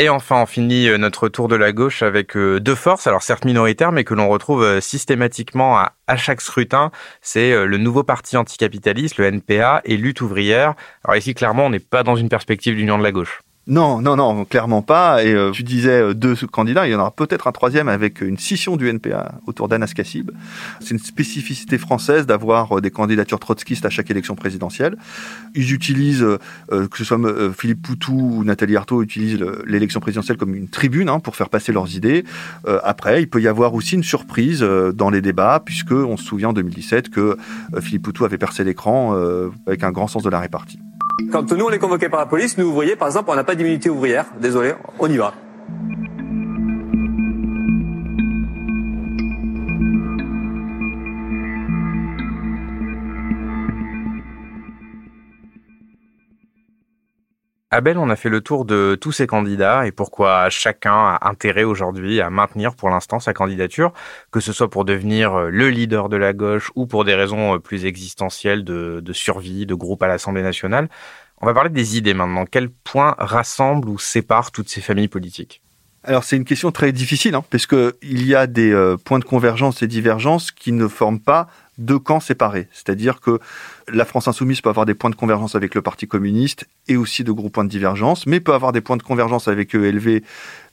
Et 0.04 0.10
enfin, 0.10 0.42
on 0.42 0.46
finit 0.46 0.90
euh, 0.90 0.98
notre 0.98 1.30
tour 1.30 1.48
de 1.48 1.56
la 1.56 1.72
gauche 1.72 2.04
avec 2.04 2.36
euh, 2.36 2.60
deux 2.60 2.76
forces, 2.76 3.08
alors 3.08 3.24
certes 3.24 3.46
minoritaires, 3.46 3.94
mais 3.94 4.04
que 4.04 4.14
l'on 4.14 4.28
retrouve 4.28 4.62
euh, 4.62 4.82
systématiquement 4.82 5.78
à, 5.78 6.18
chaque 6.18 6.42
scrutin. 6.42 6.92
C'est 7.22 7.66
le 7.66 7.78
nouveau 7.78 8.04
parti 8.04 8.36
anticapitaliste, 8.36 9.16
le 9.16 9.28
NPA, 9.28 9.82
et 9.86 9.96
Lutte 9.96 10.20
ouvrière. 10.20 10.74
Alors 11.06 11.16
ici, 11.16 11.34
clairement, 11.34 11.68
on 11.68 11.70
n'est 11.70 11.80
pas 11.80 12.04
dans 12.04 12.18
une 12.18 12.28
perspective 12.28 12.76
d'union 12.76 12.98
de 12.98 13.04
la 13.04 13.14
gauche. 13.14 13.40
Non, 13.66 14.02
non, 14.02 14.18
non, 14.18 14.44
clairement 14.44 14.82
pas. 14.82 15.24
Et 15.24 15.34
euh, 15.34 15.52
tu 15.52 15.64
disais 15.64 16.02
euh, 16.02 16.14
deux 16.14 16.36
candidats, 16.52 16.86
il 16.86 16.92
y 16.92 16.96
en 16.96 17.00
aura 17.00 17.12
peut-être 17.12 17.48
un 17.48 17.54
troisième 17.54 17.88
avec 17.88 18.20
une 18.20 18.38
scission 18.38 18.76
du 18.76 18.90
NPA 18.90 19.36
autour 19.48 19.70
d'Anas 19.70 19.94
Kassib. 19.96 20.32
C'est 20.82 20.92
une 20.92 21.00
spécificité 21.00 21.78
française 21.78 22.26
d'avoir 22.26 22.78
euh, 22.78 22.82
des 22.82 22.92
candidatures 22.92 23.40
trotskistes 23.40 23.86
à 23.86 23.90
chaque 23.90 24.12
élection 24.12 24.36
présidentielle. 24.36 24.98
Ils 25.56 25.72
utilisent, 25.72 26.26
que 26.70 26.98
ce 26.98 27.04
soit 27.04 27.20
Philippe 27.58 27.82
Poutou 27.84 28.40
ou 28.40 28.44
Nathalie 28.44 28.76
Arthaud, 28.76 29.02
utilisent 29.02 29.40
l'élection 29.66 30.00
présidentielle 30.00 30.38
comme 30.38 30.56
une 30.56 30.68
tribune 30.68 31.08
hein, 31.08 31.20
pour 31.20 31.36
faire 31.36 31.50
passer 31.50 31.72
leurs 31.72 31.96
idées. 31.96 32.26
après, 32.84 33.22
il 33.22 33.30
peut 33.30 33.42
y 33.42 33.48
avoir 33.48 33.74
aussi 33.74 33.96
une 33.96 34.04
surprise 34.04 34.62
dans 34.62 35.10
les 35.10 35.22
débats, 35.22 35.62
puisque 35.64 35.92
on 35.92 36.18
se 36.18 36.24
souvient 36.24 36.50
en 36.50 36.54
2017 36.54 37.10
que 37.10 37.38
Philippe 37.82 38.04
Poutou 38.04 38.26
avait 38.26 38.38
percé 38.38 38.64
l'écran 38.64 39.16
avec 39.68 39.84
un 39.84 39.92
grand 39.92 40.08
sens 40.08 40.24
de 40.24 40.30
la 40.30 40.40
répartie. 40.40 40.80
Quand 41.32 41.52
nous, 41.52 41.66
on 41.66 41.70
est 41.70 41.80
convoqués 41.80 42.10
par 42.10 42.20
la 42.20 42.26
police, 42.26 42.58
nous, 42.58 42.66
ouvriers, 42.66 42.96
par 42.96 43.08
exemple, 43.08 43.30
on 43.30 43.36
n'a 43.36 43.44
pas 43.44 43.56
d'immunité 43.56 43.90
ouvrière. 43.90 44.26
Désolé, 44.40 44.74
on 45.00 45.10
y 45.10 45.18
va. 45.18 45.34
Abel, 57.74 57.98
on 57.98 58.12
a 58.12 58.16
fait 58.16 58.30
le 58.30 58.42
tour 58.42 58.66
de 58.66 58.96
tous 59.02 59.12
ces 59.12 59.26
candidats 59.26 59.88
et 59.88 59.92
pourquoi 59.92 60.48
chacun 60.52 60.94
a 60.94 61.28
intérêt 61.28 61.64
aujourd'hui 61.64 62.22
à 62.22 62.30
maintenir 62.30 62.76
pour 62.76 62.92
l'instant 62.92 63.20
sa 63.20 63.34
candidature, 63.34 63.94
que 64.32 64.40
ce 64.40 64.54
soit 64.54 64.70
pour 64.70 64.86
devenir 64.86 65.40
le 65.50 65.70
leader 65.72 66.08
de 66.08 66.16
la 66.16 66.34
gauche 66.34 66.72
ou 66.76 66.86
pour 66.86 67.04
des 67.04 67.16
raisons 67.16 67.60
plus 67.60 67.86
existentielles 67.86 68.64
de, 68.64 69.00
de 69.00 69.14
survie 69.14 69.66
de 69.66 69.74
groupe 69.74 70.04
à 70.04 70.08
l'Assemblée 70.08 70.44
nationale. 70.44 70.88
On 71.42 71.48
va 71.48 71.56
parler 71.56 71.72
des 71.72 71.98
idées 71.98 72.14
maintenant. 72.14 72.46
Quel 72.46 72.70
point 72.70 73.16
rassemble 73.18 73.90
ou 73.90 73.98
sépare 73.98 74.52
toutes 74.52 74.70
ces 74.70 74.82
familles 74.82 75.08
politiques? 75.08 75.64
Alors 76.06 76.26
c'est 76.26 76.36
une 76.36 76.46
question 76.46 76.72
très 76.72 76.92
difficile, 76.92 77.34
hein, 77.34 77.44
parce 77.50 77.66
qu'il 77.66 78.28
y 78.28 78.36
a 78.36 78.46
des 78.46 78.72
euh, 78.72 78.98
points 78.98 79.20
de 79.20 79.24
convergence 79.24 79.82
et 79.82 79.88
divergence 79.88 80.52
qui 80.52 80.74
ne 80.74 80.88
forment 80.88 81.22
pas 81.22 81.48
deux 81.78 82.00
camps 82.00 82.20
séparés. 82.20 82.68
C'est-à-dire 82.72 83.20
que 83.20 83.40
la 83.92 84.06
France 84.06 84.28
insoumise 84.28 84.62
peut 84.62 84.70
avoir 84.70 84.86
des 84.86 84.94
points 84.94 85.10
de 85.10 85.16
convergence 85.16 85.56
avec 85.56 85.76
le 85.76 85.82
Parti 85.82 86.08
communiste 86.08 86.66
et 86.88 86.98
aussi 86.98 87.24
de 87.24 87.32
gros 87.32 87.50
points 87.50 87.64
de 87.64 87.70
divergence, 87.70 88.26
mais 88.26 88.40
peut 88.40 88.54
avoir 88.54 88.72
des 88.72 88.82
points 88.82 88.98
de 88.98 89.04
convergence 89.04 89.48
avec 89.48 89.74
ELV, 89.74 90.22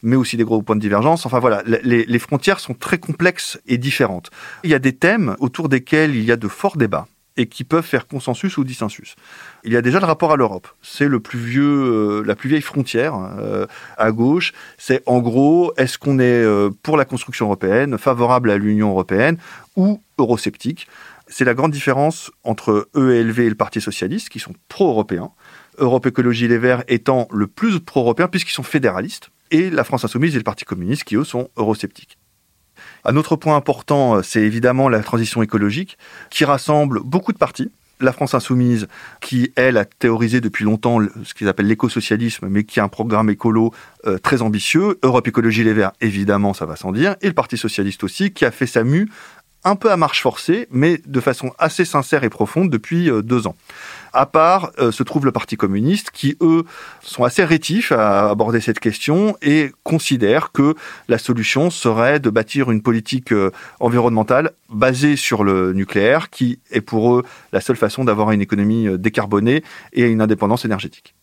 mais 0.02 0.16
aussi 0.16 0.36
des 0.36 0.44
gros 0.44 0.62
points 0.62 0.76
de 0.76 0.80
divergence. 0.80 1.26
Enfin 1.26 1.38
voilà, 1.38 1.62
les, 1.82 2.04
les 2.04 2.18
frontières 2.18 2.60
sont 2.60 2.74
très 2.74 2.98
complexes 2.98 3.60
et 3.66 3.78
différentes. 3.78 4.30
Il 4.64 4.70
y 4.70 4.74
a 4.74 4.78
des 4.78 4.94
thèmes 4.94 5.36
autour 5.38 5.68
desquels 5.68 6.14
il 6.14 6.24
y 6.24 6.32
a 6.32 6.36
de 6.36 6.48
forts 6.48 6.76
débats 6.76 7.06
et 7.40 7.46
qui 7.46 7.64
peuvent 7.64 7.84
faire 7.84 8.06
consensus 8.06 8.58
ou 8.58 8.64
dissensus. 8.64 9.16
Il 9.64 9.72
y 9.72 9.76
a 9.76 9.80
déjà 9.80 9.98
le 9.98 10.04
rapport 10.04 10.30
à 10.30 10.36
l'Europe. 10.36 10.68
C'est 10.82 11.08
le 11.08 11.20
plus 11.20 11.38
vieux, 11.38 11.62
euh, 11.64 12.22
la 12.26 12.36
plus 12.36 12.50
vieille 12.50 12.60
frontière 12.60 13.14
euh, 13.38 13.66
à 13.96 14.12
gauche. 14.12 14.52
C'est 14.76 15.02
en 15.06 15.20
gros, 15.20 15.72
est-ce 15.78 15.96
qu'on 15.96 16.18
est, 16.18 16.24
euh, 16.24 16.68
pour 16.82 16.98
la 16.98 17.06
construction 17.06 17.46
européenne, 17.46 17.96
favorable 17.96 18.50
à 18.50 18.58
l'Union 18.58 18.90
européenne 18.90 19.38
ou 19.74 20.02
eurosceptique? 20.18 20.86
C'est 21.28 21.46
la 21.46 21.54
grande 21.54 21.72
différence 21.72 22.30
entre 22.44 22.90
ELV 22.94 23.40
et 23.40 23.48
le 23.48 23.54
Parti 23.54 23.80
socialiste, 23.80 24.28
qui 24.28 24.38
sont 24.38 24.52
pro-européens. 24.68 25.30
Europe 25.78 26.04
Écologie 26.04 26.46
Les 26.46 26.58
Verts 26.58 26.84
étant 26.88 27.26
le 27.32 27.46
plus 27.46 27.80
pro-européen 27.80 28.28
puisqu'ils 28.28 28.52
sont 28.52 28.62
fédéralistes, 28.62 29.30
et 29.50 29.70
la 29.70 29.84
France 29.84 30.04
Insoumise 30.04 30.34
et 30.34 30.38
le 30.38 30.44
Parti 30.44 30.66
communiste 30.66 31.04
qui, 31.04 31.16
eux, 31.16 31.24
sont 31.24 31.48
eurosceptiques. 31.56 32.19
Un 33.04 33.16
autre 33.16 33.36
point 33.36 33.56
important, 33.56 34.16
euh, 34.16 34.22
c'est 34.22 34.42
évidemment 34.42 34.88
la 34.88 35.02
transition 35.02 35.42
écologique, 35.42 35.98
qui 36.30 36.44
rassemble 36.44 37.00
beaucoup 37.02 37.32
de 37.32 37.38
partis. 37.38 37.70
La 38.02 38.12
France 38.12 38.32
insoumise, 38.32 38.88
qui, 39.20 39.52
elle, 39.56 39.76
a 39.76 39.84
théorisé 39.84 40.40
depuis 40.40 40.64
longtemps 40.64 41.00
ce 41.22 41.34
qu'ils 41.34 41.48
appellent 41.48 41.66
l'écosocialisme, 41.66 42.46
mais 42.48 42.64
qui 42.64 42.80
a 42.80 42.84
un 42.84 42.88
programme 42.88 43.28
écolo 43.28 43.74
euh, 44.06 44.16
très 44.16 44.40
ambitieux. 44.40 44.98
Europe 45.02 45.28
Écologie 45.28 45.64
Les 45.64 45.74
Verts, 45.74 45.92
évidemment, 46.00 46.54
ça 46.54 46.64
va 46.64 46.76
sans 46.76 46.92
dire. 46.92 47.16
Et 47.20 47.26
le 47.26 47.34
Parti 47.34 47.58
Socialiste 47.58 48.02
aussi, 48.02 48.32
qui 48.32 48.46
a 48.46 48.50
fait 48.50 48.66
sa 48.66 48.84
mue 48.84 49.10
un 49.64 49.76
peu 49.76 49.90
à 49.90 49.96
marche 49.96 50.22
forcée, 50.22 50.66
mais 50.70 51.00
de 51.06 51.20
façon 51.20 51.52
assez 51.58 51.84
sincère 51.84 52.24
et 52.24 52.30
profonde 52.30 52.70
depuis 52.70 53.10
euh, 53.10 53.22
deux 53.22 53.46
ans. 53.46 53.56
À 54.12 54.26
part 54.26 54.72
euh, 54.78 54.90
se 54.90 55.02
trouve 55.02 55.24
le 55.24 55.32
Parti 55.32 55.56
communiste 55.56 56.10
qui, 56.10 56.36
eux, 56.40 56.64
sont 57.02 57.24
assez 57.24 57.44
rétifs 57.44 57.92
à 57.92 58.30
aborder 58.30 58.60
cette 58.60 58.80
question 58.80 59.36
et 59.42 59.70
considèrent 59.82 60.52
que 60.52 60.74
la 61.08 61.18
solution 61.18 61.70
serait 61.70 62.20
de 62.20 62.30
bâtir 62.30 62.70
une 62.70 62.82
politique 62.82 63.32
euh, 63.32 63.50
environnementale 63.78 64.52
basée 64.70 65.16
sur 65.16 65.44
le 65.44 65.72
nucléaire, 65.72 66.30
qui 66.30 66.58
est 66.70 66.80
pour 66.80 67.14
eux 67.14 67.24
la 67.52 67.60
seule 67.60 67.76
façon 67.76 68.04
d'avoir 68.04 68.30
une 68.30 68.40
économie 68.40 68.86
décarbonée 68.98 69.62
et 69.92 70.06
une 70.06 70.20
indépendance 70.20 70.64
énergétique. 70.64 71.14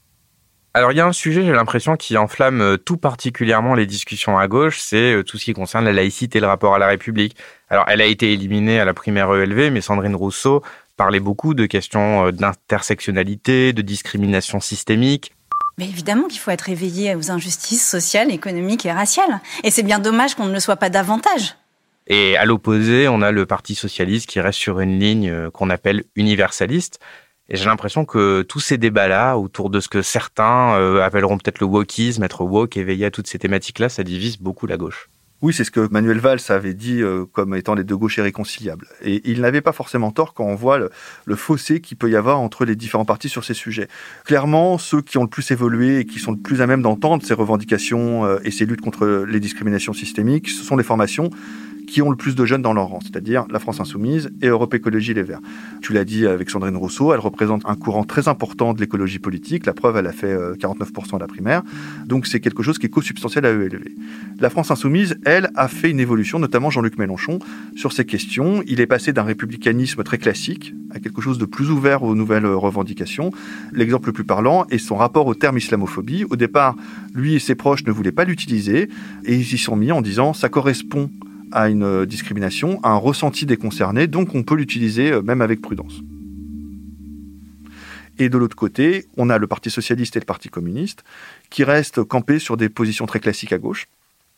Alors 0.78 0.92
il 0.92 0.98
y 1.00 1.02
a 1.02 1.08
un 1.08 1.12
sujet, 1.12 1.44
j'ai 1.44 1.54
l'impression, 1.54 1.96
qui 1.96 2.18
enflamme 2.18 2.62
euh, 2.62 2.78
tout 2.78 2.98
particulièrement 2.98 3.74
les 3.74 3.88
discussions 3.88 4.38
à 4.38 4.48
gauche, 4.48 4.78
c'est 4.80 5.12
euh, 5.12 5.24
tout 5.24 5.40
ce 5.40 5.46
qui 5.46 5.54
concerne 5.54 5.86
la 5.86 5.92
laïcité 5.92 6.38
et 6.38 6.42
le 6.42 6.46
rapport 6.46 6.76
à 6.76 6.78
la 6.78 6.86
République. 6.86 7.36
Alors 7.72 7.86
elle 7.88 8.00
a 8.00 8.06
été 8.06 8.32
éliminée 8.32 8.80
à 8.80 8.86
la 8.86 8.94
primaire 8.94 9.34
ELV, 9.34 9.72
mais 9.72 9.82
Sandrine 9.82 10.16
Rousseau 10.16 10.62
parlait 10.96 11.20
beaucoup 11.20 11.56
de 11.56 11.66
questions 11.66 12.28
euh, 12.28 12.32
d'intersectionnalité, 12.32 13.74
de 13.74 13.82
discrimination 13.82 14.60
systémique. 14.60 15.34
Mais 15.80 15.86
évidemment 15.86 16.28
qu'il 16.28 16.40
faut 16.40 16.52
être 16.52 16.70
éveillé 16.70 17.16
aux 17.16 17.32
injustices 17.32 17.90
sociales, 17.90 18.30
économiques 18.30 18.86
et 18.86 18.92
raciales. 18.92 19.42
Et 19.64 19.72
c'est 19.72 19.82
bien 19.82 19.98
dommage 19.98 20.36
qu'on 20.36 20.46
ne 20.46 20.54
le 20.54 20.60
soit 20.60 20.76
pas 20.76 20.92
davantage. 20.92 21.56
Et 22.06 22.38
à 22.38 22.46
l'opposé, 22.46 23.08
on 23.08 23.24
a 23.24 23.32
le 23.32 23.48
Parti 23.48 23.74
socialiste 23.74 24.30
qui 24.30 24.40
reste 24.40 24.60
sur 24.60 24.80
une 24.80 25.00
ligne 25.00 25.50
qu'on 25.50 25.72
appelle 25.72 26.04
universaliste. 26.16 27.00
Et 27.50 27.56
j'ai 27.56 27.66
l'impression 27.66 28.06
que 28.06 28.42
tous 28.42 28.60
ces 28.60 28.77
débats-là, 28.77 29.38
autour 29.38 29.70
de 29.70 29.80
ce 29.80 29.88
que 29.88 30.01
certains 30.01 30.75
euh, 30.75 31.01
appelleront 31.01 31.38
peut-être 31.38 31.60
le 31.60 31.66
wokisme, 31.66 32.24
être 32.24 32.44
woke, 32.44 32.75
éveillé 32.75 33.06
à 33.06 33.12
toutes 33.12 33.27
ces 33.27 33.39
thématiques-là, 33.39 33.89
ça 33.89 34.04
divise 34.04 34.38
beaucoup 34.38 34.68
la 34.68 34.77
gauche. 34.77 35.10
Oui, 35.44 35.54
c'est 35.54 35.63
ce 35.63 35.70
que 35.70 35.88
Manuel 35.92 36.18
Valls 36.18 36.39
avait 36.50 36.74
dit 36.74 37.00
euh, 37.04 37.25
comme 37.32 37.54
étant 37.54 37.75
les 37.75 37.84
deux 37.84 37.96
gauches 37.96 38.18
irréconciliables. 38.18 38.88
Et 39.04 39.22
il 39.30 39.42
n'avait 39.42 39.62
pas 39.62 39.72
forcément 39.72 40.10
tort 40.12 40.34
quand 40.34 40.46
on 40.46 40.56
voit 40.56 40.80
le, 40.80 41.36
fossé 41.36 41.80
qu'il 41.80 41.96
peut 41.96 42.10
y 42.10 42.16
avoir 42.16 42.39
entre 42.39 42.66
les 42.66 42.75
différents 42.75 43.06
partis 43.06 43.30
sur 43.30 43.46
ces 43.46 43.54
sujets. 43.54 43.88
Clairement, 44.25 44.80
ceux 44.80 45.01
qui 45.01 45.20
ont 45.20 45.24
le 45.24 45.30
plus 45.30 45.51
évolué 45.51 46.00
et 46.00 46.06
qui 46.06 46.18
sont 46.18 46.32
le 46.32 46.39
plus 46.39 46.62
à 46.62 46.68
même 46.68 46.82
d'entendre 46.82 47.24
ces 47.24 47.36
revendications 47.36 48.25
euh, 48.25 48.39
et 48.44 48.50
ces 48.50 48.66
luttes 48.66 48.82
contre 48.82 49.25
les 49.27 49.39
discriminations 49.39 49.94
systémiques, 49.94 50.50
ce 50.50 50.63
sont 50.63 50.75
les 50.75 50.84
formations 50.84 51.30
qui 51.88 52.01
ont 52.01 52.10
le 52.10 52.17
plus 52.17 52.36
de 52.36 52.46
jeunes 52.46 52.62
dans 52.62 52.74
leur 52.74 52.88
rang, 52.88 53.00
c'est-à-dire 53.01 53.46
la 53.50 53.60
France 53.60 53.79
Insoumise 53.79 54.29
et 54.41 54.48
Europe 54.48 54.74
Écologie 54.74 55.13
Les 55.13 55.24
Verts. 55.24 55.39
Tu 55.82 55.94
l'as 55.94 56.03
dit 56.03 56.27
avec 56.27 56.50
Sandrine 56.50 56.75
Rousseau, 56.75 57.13
elle 57.13 57.20
représente 57.20 57.63
un 57.65 57.75
courant 57.75 58.03
très 58.03 58.27
important 58.27 58.74
de 58.74 58.79
l'écologie 58.79 59.20
politique. 59.20 59.65
La 59.65 59.74
preuve, 59.74 59.98
elle 59.98 60.08
a 60.08 60.12
fait 60.12 60.36
49% 60.36 61.13
euh, 61.13 61.15
à 61.15 61.20
la 61.20 61.27
primaire. 61.27 61.63
Donc 62.06 62.27
c'est 62.27 62.39
quelque 62.39 62.62
chose 62.62 62.77
qui 62.77 62.86
est 62.86 62.89
co-substantiel 62.89 63.46
à 63.46 63.51
ELV. 63.51 63.84
La 64.39 64.50
France 64.50 64.70
Insoumise, 64.70 65.17
elle, 65.25 65.50
a 65.56 65.67
fait 65.67 65.89
une 65.89 66.00
évolution, 66.00 66.39
notamment 66.39 66.70
Jean-Luc 66.70 66.98
Mélenchon, 66.98 67.39
sur 67.75 67.94
ces 67.94 68.06
questions. 68.06 68.62
Il 68.67 68.82
est 68.82 68.88
passé 68.88 69.13
d'un 69.13 69.24
républicanisme 69.24 70.03
très 70.03 70.17
classique 70.17 70.74
à 70.91 71.00
quelque 71.00 71.22
chose 71.22 71.38
de 71.38 71.46
plus 71.46 71.72
ouvert 71.72 72.03
aux 72.03 72.15
nouvelles 72.15 72.46
revendications. 72.46 73.32
L'exemple 73.72 74.08
le 74.08 74.13
plus 74.13 74.24
parlant 74.25 74.65
est 74.70 74.77
son 74.77 74.96
rapport 74.96 75.25
au 75.25 75.36
terme 75.36 75.58
islamophobie. 75.58 76.25
Au 76.29 76.36
départ, 76.36 76.75
lui 77.13 77.36
et 77.36 77.39
ses 77.39 77.56
proches 77.56 77.86
ne 77.86 77.91
voulaient 77.91 78.12
pas 78.12 78.25
l'utiliser 78.25 78.89
et 79.25 79.36
ils 79.36 79.53
y 79.53 79.58
sont 79.58 79.75
mis 79.75 79.91
en 79.91 80.01
disant 80.01 80.34
ça 80.34 80.50
correspond 80.50 81.10
à 81.51 81.70
une 81.70 81.84
euh, 81.84 82.06
discrimination, 82.06 82.80
à 82.84 82.89
un 82.89 82.98
ressenti 82.98 83.46
des 83.46 83.58
concernés, 83.58 84.08
donc 84.08 84.36
on 84.36 84.44
peut 84.44 84.56
l'utiliser 84.56 85.12
euh, 85.12 85.22
même 85.22 85.42
avec 85.42 85.62
prudence. 85.62 86.01
Et 88.20 88.30
de 88.30 88.38
l'autre 88.38 88.56
côté, 88.56 89.06
on 89.16 89.30
a 89.30 89.38
le 89.38 89.48
Parti 89.48 89.70
socialiste 89.70 90.16
et 90.16 90.20
le 90.20 90.25
Parti 90.25 90.50
communiste 90.50 91.04
qui 91.50 91.63
restent 91.63 92.04
campés 92.04 92.39
sur 92.39 92.58
des 92.58 92.70
positions 92.70 93.06
très 93.06 93.20
classiques 93.20 93.54
à 93.54 93.60
gauche, 93.60 93.88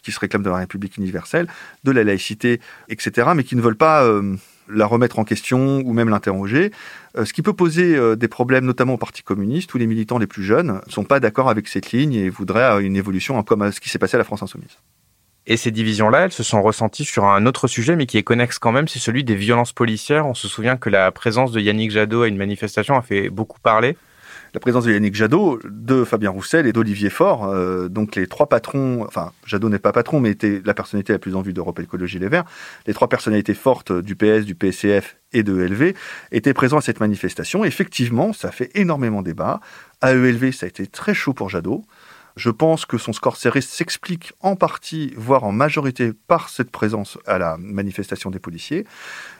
qui 0.03 0.11
se 0.11 0.19
réclament 0.19 0.43
de 0.43 0.49
la 0.49 0.57
République 0.57 0.97
universelle, 0.97 1.47
de 1.83 1.91
la 1.91 2.03
laïcité, 2.03 2.59
etc., 2.89 3.29
mais 3.35 3.43
qui 3.43 3.55
ne 3.55 3.61
veulent 3.61 3.75
pas 3.75 4.03
euh, 4.03 4.35
la 4.69 4.85
remettre 4.85 5.17
en 5.17 5.23
question 5.23 5.81
ou 5.85 5.93
même 5.93 6.09
l'interroger, 6.09 6.71
ce 7.15 7.33
qui 7.33 7.41
peut 7.41 7.53
poser 7.53 8.15
des 8.15 8.27
problèmes 8.27 8.65
notamment 8.65 8.93
au 8.93 8.97
Parti 8.97 9.23
communiste, 9.23 9.73
où 9.73 9.79
les 9.79 9.87
militants 9.87 10.19
les 10.19 10.27
plus 10.27 10.43
jeunes 10.43 10.79
ne 10.85 10.91
sont 10.91 11.05
pas 11.05 11.19
d'accord 11.19 11.49
avec 11.49 11.67
cette 11.67 11.91
ligne 11.91 12.13
et 12.13 12.29
voudraient 12.29 12.83
une 12.83 12.95
évolution 12.95 13.41
comme 13.41 13.71
ce 13.71 13.79
qui 13.79 13.89
s'est 13.89 13.97
passé 13.97 14.13
à 14.13 14.19
la 14.19 14.25
France 14.25 14.43
insoumise. 14.43 14.77
Et 15.49 15.57
ces 15.57 15.71
divisions-là, 15.71 16.25
elles 16.25 16.31
se 16.31 16.43
sont 16.43 16.61
ressenties 16.61 17.05
sur 17.05 17.25
un 17.25 17.47
autre 17.47 17.67
sujet, 17.67 17.95
mais 17.95 18.05
qui 18.05 18.19
est 18.19 18.23
connexe 18.23 18.59
quand 18.59 18.71
même, 18.71 18.87
c'est 18.87 18.99
celui 18.99 19.23
des 19.23 19.35
violences 19.35 19.73
policières. 19.73 20.27
On 20.27 20.35
se 20.35 20.47
souvient 20.47 20.77
que 20.77 20.91
la 20.91 21.11
présence 21.11 21.51
de 21.51 21.59
Yannick 21.59 21.89
Jadot 21.89 22.21
à 22.21 22.27
une 22.27 22.37
manifestation 22.37 22.95
a 22.95 23.01
fait 23.01 23.29
beaucoup 23.29 23.59
parler 23.59 23.97
la 24.53 24.59
présence 24.59 24.85
de 24.85 24.91
Yannick 24.91 25.15
Jadot, 25.15 25.59
de 25.63 26.03
Fabien 26.03 26.31
Roussel 26.31 26.65
et 26.65 26.73
d'Olivier 26.73 27.09
Faure, 27.09 27.45
euh, 27.45 27.87
donc 27.87 28.15
les 28.15 28.27
trois 28.27 28.47
patrons, 28.47 29.03
enfin 29.07 29.31
Jadot 29.45 29.69
n'est 29.69 29.79
pas 29.79 29.91
patron, 29.91 30.19
mais 30.19 30.31
était 30.31 30.61
la 30.65 30.73
personnalité 30.73 31.13
la 31.13 31.19
plus 31.19 31.35
en 31.35 31.41
vue 31.41 31.53
d'Europe 31.53 31.79
Écologie 31.79 32.19
Les 32.19 32.29
Verts, 32.29 32.45
les 32.87 32.93
trois 32.93 33.07
personnalités 33.07 33.53
fortes 33.53 33.91
du 33.91 34.15
PS, 34.15 34.45
du 34.45 34.55
PCF 34.55 35.17
et 35.33 35.43
de 35.43 35.61
ELV 35.61 35.93
étaient 36.31 36.53
présents 36.53 36.77
à 36.77 36.81
cette 36.81 36.99
manifestation. 36.99 37.63
Effectivement, 37.63 38.33
ça 38.33 38.51
fait 38.51 38.71
énormément 38.73 39.21
débat. 39.21 39.59
À 40.01 40.13
ELV, 40.13 40.51
ça 40.51 40.65
a 40.65 40.69
été 40.69 40.87
très 40.87 41.13
chaud 41.13 41.33
pour 41.33 41.49
Jadot. 41.49 41.85
Je 42.35 42.49
pense 42.49 42.85
que 42.85 42.97
son 42.97 43.13
score 43.13 43.37
serré 43.37 43.61
s'explique 43.61 44.33
en 44.41 44.55
partie, 44.55 45.13
voire 45.17 45.43
en 45.43 45.51
majorité, 45.51 46.13
par 46.27 46.49
cette 46.49 46.71
présence 46.71 47.17
à 47.25 47.37
la 47.37 47.57
manifestation 47.57 48.29
des 48.29 48.39
policiers. 48.39 48.85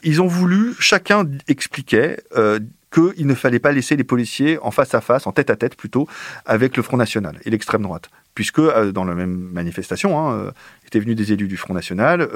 Ils 0.04 0.22
ont 0.22 0.28
voulu, 0.28 0.74
chacun 0.80 1.26
expliquait, 1.48 2.22
euh, 2.36 2.60
qu'il 2.92 3.28
ne 3.28 3.36
fallait 3.36 3.60
pas 3.60 3.72
laisser 3.72 3.96
les 3.96 4.04
policiers 4.04 4.58
en 4.64 4.72
face 4.72 4.96
à 4.96 5.02
face, 5.02 5.28
en 5.28 5.32
tête 5.32 5.50
à 5.50 5.56
tête 5.56 5.76
plutôt, 5.76 6.08
avec 6.46 6.76
le 6.76 6.84
Front 6.84 6.98
National 6.98 7.40
et 7.46 7.52
l'extrême 7.52 7.84
droite. 7.84 8.10
Puisque 8.34 8.60
euh, 8.60 8.92
dans 8.92 9.06
la 9.06 9.14
même 9.14 9.50
manifestation, 9.54 10.20
hein, 10.20 10.34
euh, 10.34 10.52
étaient 10.88 11.00
venus 11.00 11.16
des 11.16 11.32
élus 11.32 11.48
du 11.48 11.58
Front 11.58 11.74
National 11.74 12.28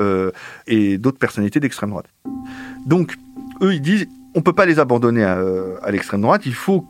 et 0.68 0.98
d'autres 0.98 1.18
personnalités 1.18 1.60
d'extrême 1.60 1.90
droite. 1.90 2.06
Donc, 2.86 3.16
eux, 3.62 3.74
ils 3.74 3.82
disent, 3.82 4.08
on 4.36 4.40
ne 4.40 4.44
peut 4.44 4.54
pas 4.54 4.66
les 4.66 4.80
abandonner 4.80 5.24
à, 5.24 5.40
à 5.82 5.92
l'extrême 5.92 6.22
droite, 6.22 6.44
il 6.46 6.54
faut 6.54 6.88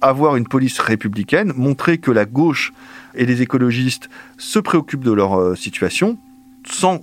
avoir 0.00 0.36
une 0.36 0.46
police 0.46 0.78
républicaine, 0.78 1.52
montrer 1.56 1.98
que 1.98 2.10
la 2.10 2.24
gauche 2.24 2.72
et 3.14 3.26
les 3.26 3.42
écologistes 3.42 4.08
se 4.36 4.58
préoccupent 4.58 5.04
de 5.04 5.12
leur 5.12 5.56
situation, 5.56 6.18
sans 6.64 7.00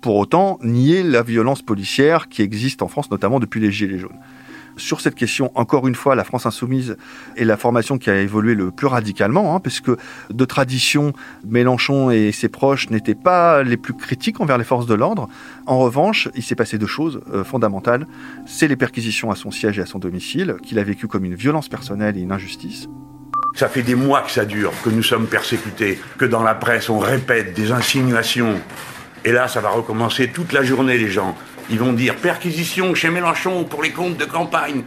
pour 0.00 0.16
autant 0.16 0.58
nier 0.62 1.02
la 1.02 1.22
violence 1.22 1.62
policière 1.62 2.28
qui 2.28 2.42
existe 2.42 2.82
en 2.82 2.88
France, 2.88 3.10
notamment 3.10 3.40
depuis 3.40 3.60
les 3.60 3.72
Gilets 3.72 3.98
jaunes. 3.98 4.18
Sur 4.76 5.00
cette 5.00 5.14
question, 5.14 5.50
encore 5.54 5.86
une 5.86 5.94
fois, 5.94 6.14
la 6.14 6.24
France 6.24 6.46
insoumise 6.46 6.96
est 7.36 7.44
la 7.44 7.56
formation 7.56 7.98
qui 7.98 8.10
a 8.10 8.20
évolué 8.20 8.54
le 8.54 8.70
plus 8.70 8.86
radicalement, 8.86 9.54
hein, 9.54 9.60
parce 9.60 9.80
que 9.80 9.96
de 10.30 10.44
tradition, 10.44 11.12
Mélenchon 11.46 12.10
et 12.10 12.32
ses 12.32 12.48
proches 12.48 12.90
n'étaient 12.90 13.14
pas 13.14 13.62
les 13.62 13.76
plus 13.76 13.94
critiques 13.94 14.40
envers 14.40 14.58
les 14.58 14.64
forces 14.64 14.86
de 14.86 14.94
l'ordre. 14.94 15.28
En 15.66 15.78
revanche, 15.78 16.28
il 16.34 16.42
s'est 16.42 16.56
passé 16.56 16.78
deux 16.78 16.86
choses 16.86 17.20
euh, 17.32 17.44
fondamentales. 17.44 18.06
C'est 18.46 18.68
les 18.68 18.76
perquisitions 18.76 19.30
à 19.30 19.36
son 19.36 19.50
siège 19.50 19.78
et 19.78 19.82
à 19.82 19.86
son 19.86 19.98
domicile, 19.98 20.56
qu'il 20.62 20.78
a 20.78 20.84
vécu 20.84 21.06
comme 21.06 21.24
une 21.24 21.34
violence 21.34 21.68
personnelle 21.68 22.16
et 22.16 22.20
une 22.20 22.32
injustice. 22.32 22.88
Ça 23.54 23.68
fait 23.68 23.82
des 23.82 23.94
mois 23.94 24.22
que 24.22 24.32
ça 24.32 24.44
dure, 24.44 24.72
que 24.82 24.90
nous 24.90 25.04
sommes 25.04 25.26
persécutés, 25.26 26.00
que 26.18 26.24
dans 26.24 26.42
la 26.42 26.54
presse 26.54 26.88
on 26.90 26.98
répète 26.98 27.54
des 27.54 27.70
insinuations. 27.70 28.60
Et 29.24 29.32
là, 29.32 29.48
ça 29.48 29.60
va 29.60 29.70
recommencer 29.70 30.28
toute 30.28 30.52
la 30.52 30.62
journée, 30.62 30.98
les 30.98 31.08
gens. 31.08 31.36
Ils 31.70 31.78
vont 31.78 31.92
dire 31.92 32.16
perquisition 32.16 32.94
chez 32.94 33.10
Mélenchon 33.10 33.64
pour 33.64 33.82
les 33.82 33.90
comptes 33.90 34.18
de 34.18 34.24
campagne. 34.24 34.84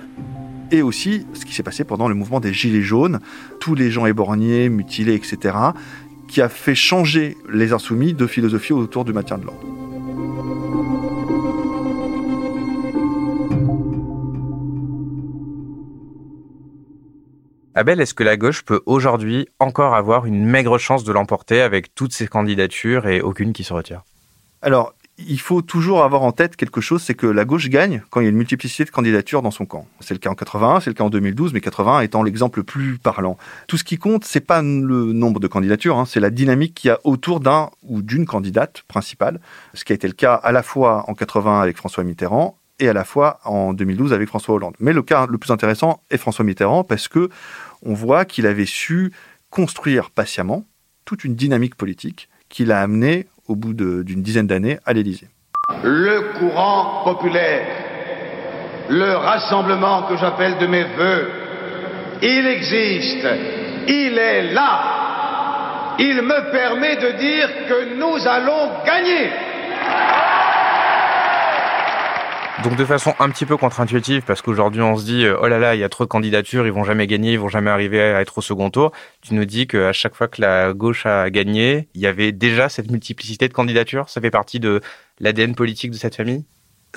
Et 0.71 0.81
aussi 0.81 1.25
ce 1.33 1.45
qui 1.45 1.53
s'est 1.53 1.63
passé 1.63 1.83
pendant 1.83 2.07
le 2.07 2.13
mouvement 2.13 2.39
des 2.39 2.53
Gilets 2.53 2.81
jaunes, 2.81 3.19
tous 3.59 3.73
les 3.73 3.89
gens 3.89 4.05
éborgnés, 4.05 4.69
mutilés, 4.69 5.15
etc., 5.15 5.55
qui 6.27 6.41
a 6.41 6.49
fait 6.49 6.75
changer 6.75 7.37
les 7.49 7.73
insoumis 7.73 8.13
de 8.13 8.27
philosophie 8.27 8.73
autour 8.73 9.05
du 9.05 9.13
maintien 9.13 9.37
de 9.37 9.45
l'ordre. 9.45 9.65
Abel, 17.73 18.01
est-ce 18.01 18.13
que 18.13 18.23
la 18.23 18.37
gauche 18.37 18.63
peut 18.63 18.81
aujourd'hui 18.87 19.47
encore 19.59 19.95
avoir 19.95 20.25
une 20.25 20.45
maigre 20.45 20.77
chance 20.79 21.03
de 21.03 21.13
l'emporter 21.13 21.61
avec 21.61 21.93
toutes 21.93 22.11
ses 22.11 22.27
candidatures 22.27 23.07
et 23.07 23.21
aucune 23.21 23.53
qui 23.53 23.63
se 23.63 23.71
retire? 23.71 24.01
Alors, 24.63 24.95
il 25.17 25.39
faut 25.39 25.61
toujours 25.61 26.03
avoir 26.03 26.21
en 26.21 26.31
tête 26.31 26.55
quelque 26.55 26.79
chose, 26.79 27.01
c'est 27.01 27.15
que 27.15 27.25
la 27.25 27.43
gauche 27.43 27.69
gagne 27.69 28.03
quand 28.09 28.19
il 28.21 28.25
y 28.25 28.27
a 28.27 28.29
une 28.29 28.37
multiplicité 28.37 28.85
de 28.85 28.91
candidatures 28.91 29.41
dans 29.41 29.51
son 29.51 29.65
camp. 29.65 29.87
C'est 29.99 30.13
le 30.13 30.19
cas 30.19 30.29
en 30.29 30.35
81, 30.35 30.79
c'est 30.79 30.91
le 30.91 30.93
cas 30.93 31.03
en 31.03 31.09
2012, 31.09 31.53
mais 31.53 31.61
81 31.61 32.01
étant 32.01 32.21
l'exemple 32.21 32.59
le 32.59 32.63
plus 32.63 32.99
parlant. 32.99 33.37
Tout 33.67 33.77
ce 33.77 33.83
qui 33.83 33.97
compte, 33.97 34.25
c'est 34.25 34.41
pas 34.41 34.61
le 34.61 35.13
nombre 35.13 35.39
de 35.39 35.47
candidatures, 35.47 35.97
hein, 35.97 36.05
c'est 36.05 36.19
la 36.19 36.29
dynamique 36.29 36.75
qu'il 36.75 36.89
y 36.89 36.91
a 36.91 36.99
autour 37.03 37.39
d'un 37.39 37.71
ou 37.83 38.01
d'une 38.01 38.25
candidate 38.25 38.83
principale, 38.87 39.39
ce 39.73 39.83
qui 39.83 39.91
a 39.91 39.95
été 39.95 40.07
le 40.07 40.13
cas 40.13 40.35
à 40.35 40.51
la 40.51 40.61
fois 40.61 41.05
en 41.07 41.15
81 41.15 41.61
avec 41.61 41.77
François 41.77 42.03
Mitterrand 42.03 42.57
et 42.79 42.87
à 42.87 42.93
la 42.93 43.03
fois 43.03 43.39
en 43.43 43.73
2012 43.73 44.13
avec 44.13 44.27
François 44.27 44.53
Hollande. 44.53 44.75
Mais 44.79 44.93
le 44.93 45.01
cas 45.01 45.25
le 45.27 45.39
plus 45.39 45.51
intéressant 45.51 46.01
est 46.11 46.17
François 46.17 46.45
Mitterrand 46.45 46.83
parce 46.83 47.07
que 47.07 47.29
on 47.81 47.95
voit 47.95 48.25
qu'il 48.25 48.45
avait 48.45 48.67
su 48.67 49.11
construire 49.49 50.11
patiemment 50.11 50.65
toute 51.05 51.23
une 51.23 51.35
dynamique 51.35 51.75
politique 51.75 52.29
qui 52.49 52.65
l'a 52.65 52.81
amené 52.81 53.27
au 53.47 53.55
bout 53.55 53.73
d'une 53.73 54.21
dizaine 54.21 54.47
d'années 54.47 54.79
à 54.85 54.93
l'Élysée. 54.93 55.27
Le 55.83 56.33
courant 56.39 57.03
populaire, 57.03 57.65
le 58.89 59.15
rassemblement 59.15 60.03
que 60.03 60.17
j'appelle 60.17 60.57
de 60.57 60.67
mes 60.67 60.83
voeux, 60.83 61.29
il 62.21 62.47
existe, 62.47 63.27
il 63.87 64.17
est 64.17 64.53
là. 64.53 65.95
Il 65.99 66.21
me 66.21 66.51
permet 66.51 66.95
de 66.97 67.17
dire 67.17 67.49
que 67.67 67.95
nous 67.95 68.27
allons 68.27 68.69
gagner. 68.85 69.31
Donc 72.63 72.75
de 72.75 72.85
façon 72.85 73.13
un 73.19 73.29
petit 73.29 73.45
peu 73.45 73.55
contre-intuitive, 73.55 74.23
parce 74.25 74.41
qu'aujourd'hui 74.41 74.81
on 74.81 74.97
se 74.97 75.05
dit 75.05 75.25
euh, 75.25 75.37
oh 75.41 75.47
là 75.47 75.59
là, 75.59 75.75
il 75.75 75.79
y 75.79 75.83
a 75.83 75.89
trop 75.89 76.05
de 76.05 76.09
candidatures, 76.09 76.65
ils 76.65 76.73
vont 76.73 76.83
jamais 76.83 77.05
gagner, 77.05 77.33
ils 77.33 77.39
vont 77.39 77.49
jamais 77.49 77.69
arriver 77.69 78.01
à 78.01 78.19
être 78.19 78.39
au 78.39 78.41
second 78.41 78.71
tour. 78.71 78.91
Tu 79.21 79.35
nous 79.35 79.45
dis 79.45 79.67
qu'à 79.67 79.93
chaque 79.93 80.15
fois 80.15 80.27
que 80.27 80.41
la 80.41 80.73
gauche 80.73 81.05
a 81.05 81.29
gagné, 81.29 81.87
il 81.93 82.01
y 82.01 82.07
avait 82.07 82.31
déjà 82.31 82.67
cette 82.67 82.89
multiplicité 82.89 83.47
de 83.47 83.53
candidatures. 83.53 84.09
Ça 84.09 84.21
fait 84.21 84.31
partie 84.31 84.59
de 84.59 84.81
l'ADN 85.19 85.53
politique 85.53 85.91
de 85.91 85.97
cette 85.97 86.15
famille? 86.15 86.45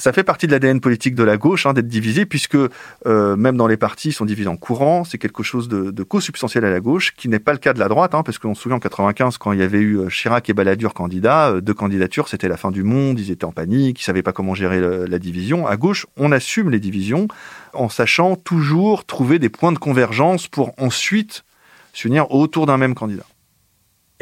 Ça 0.01 0.15
fait 0.15 0.25
partie 0.25 0.47
de 0.47 0.53
l'ADN 0.53 0.81
politique 0.81 1.15
de 1.15 1.23
la 1.23 1.37
gauche 1.37 1.67
hein, 1.67 1.75
d'être 1.75 1.87
divisé, 1.87 2.25
puisque 2.25 2.57
euh, 2.57 3.37
même 3.37 3.57
dans 3.57 3.67
les 3.67 3.77
partis, 3.77 4.09
ils 4.09 4.13
sont 4.13 4.25
divisés 4.25 4.49
en 4.49 4.57
courants. 4.57 5.05
C'est 5.05 5.19
quelque 5.19 5.43
chose 5.43 5.69
de, 5.69 6.03
co-substantiel 6.03 6.65
à 6.65 6.71
la 6.71 6.81
gauche, 6.81 7.15
qui 7.15 7.29
n'est 7.29 7.39
pas 7.39 7.53
le 7.53 7.59
cas 7.59 7.75
de 7.75 7.79
la 7.79 7.89
droite, 7.89 8.15
hein, 8.15 8.23
parce 8.23 8.39
qu'on 8.39 8.55
se 8.55 8.63
souvient 8.63 8.79
en 8.79 8.81
95, 8.81 9.37
quand 9.37 9.53
il 9.53 9.61
y 9.61 9.63
avait 9.63 9.79
eu 9.79 9.99
euh, 9.99 10.09
Chirac 10.09 10.49
et 10.49 10.55
Balladur 10.55 10.95
candidats, 10.95 11.51
euh, 11.51 11.61
deux 11.61 11.75
candidatures, 11.75 12.29
c'était 12.29 12.49
la 12.49 12.57
fin 12.57 12.71
du 12.71 12.83
monde, 12.83 13.21
ils 13.21 13.31
étaient 13.31 13.45
en 13.45 13.53
panique, 13.53 14.01
ils 14.01 14.05
savaient 14.05 14.23
pas 14.23 14.33
comment 14.33 14.55
gérer 14.55 14.81
la 14.81 15.19
division. 15.19 15.67
À 15.67 15.77
gauche, 15.77 16.07
on 16.17 16.33
assume 16.33 16.71
les 16.71 16.81
divisions 16.81 17.29
en 17.75 17.89
sachant 17.89 18.37
toujours 18.37 19.05
trouver 19.05 19.39
des 19.39 19.51
points 19.51 19.73
de 19.73 19.79
convergence 19.79 20.49
pour 20.49 20.73
ensuite 20.79 21.45
s'unir 21.93 22.31
autour 22.31 22.67
d'un 22.67 22.79
même 22.79 22.95
candidat. 22.95 23.25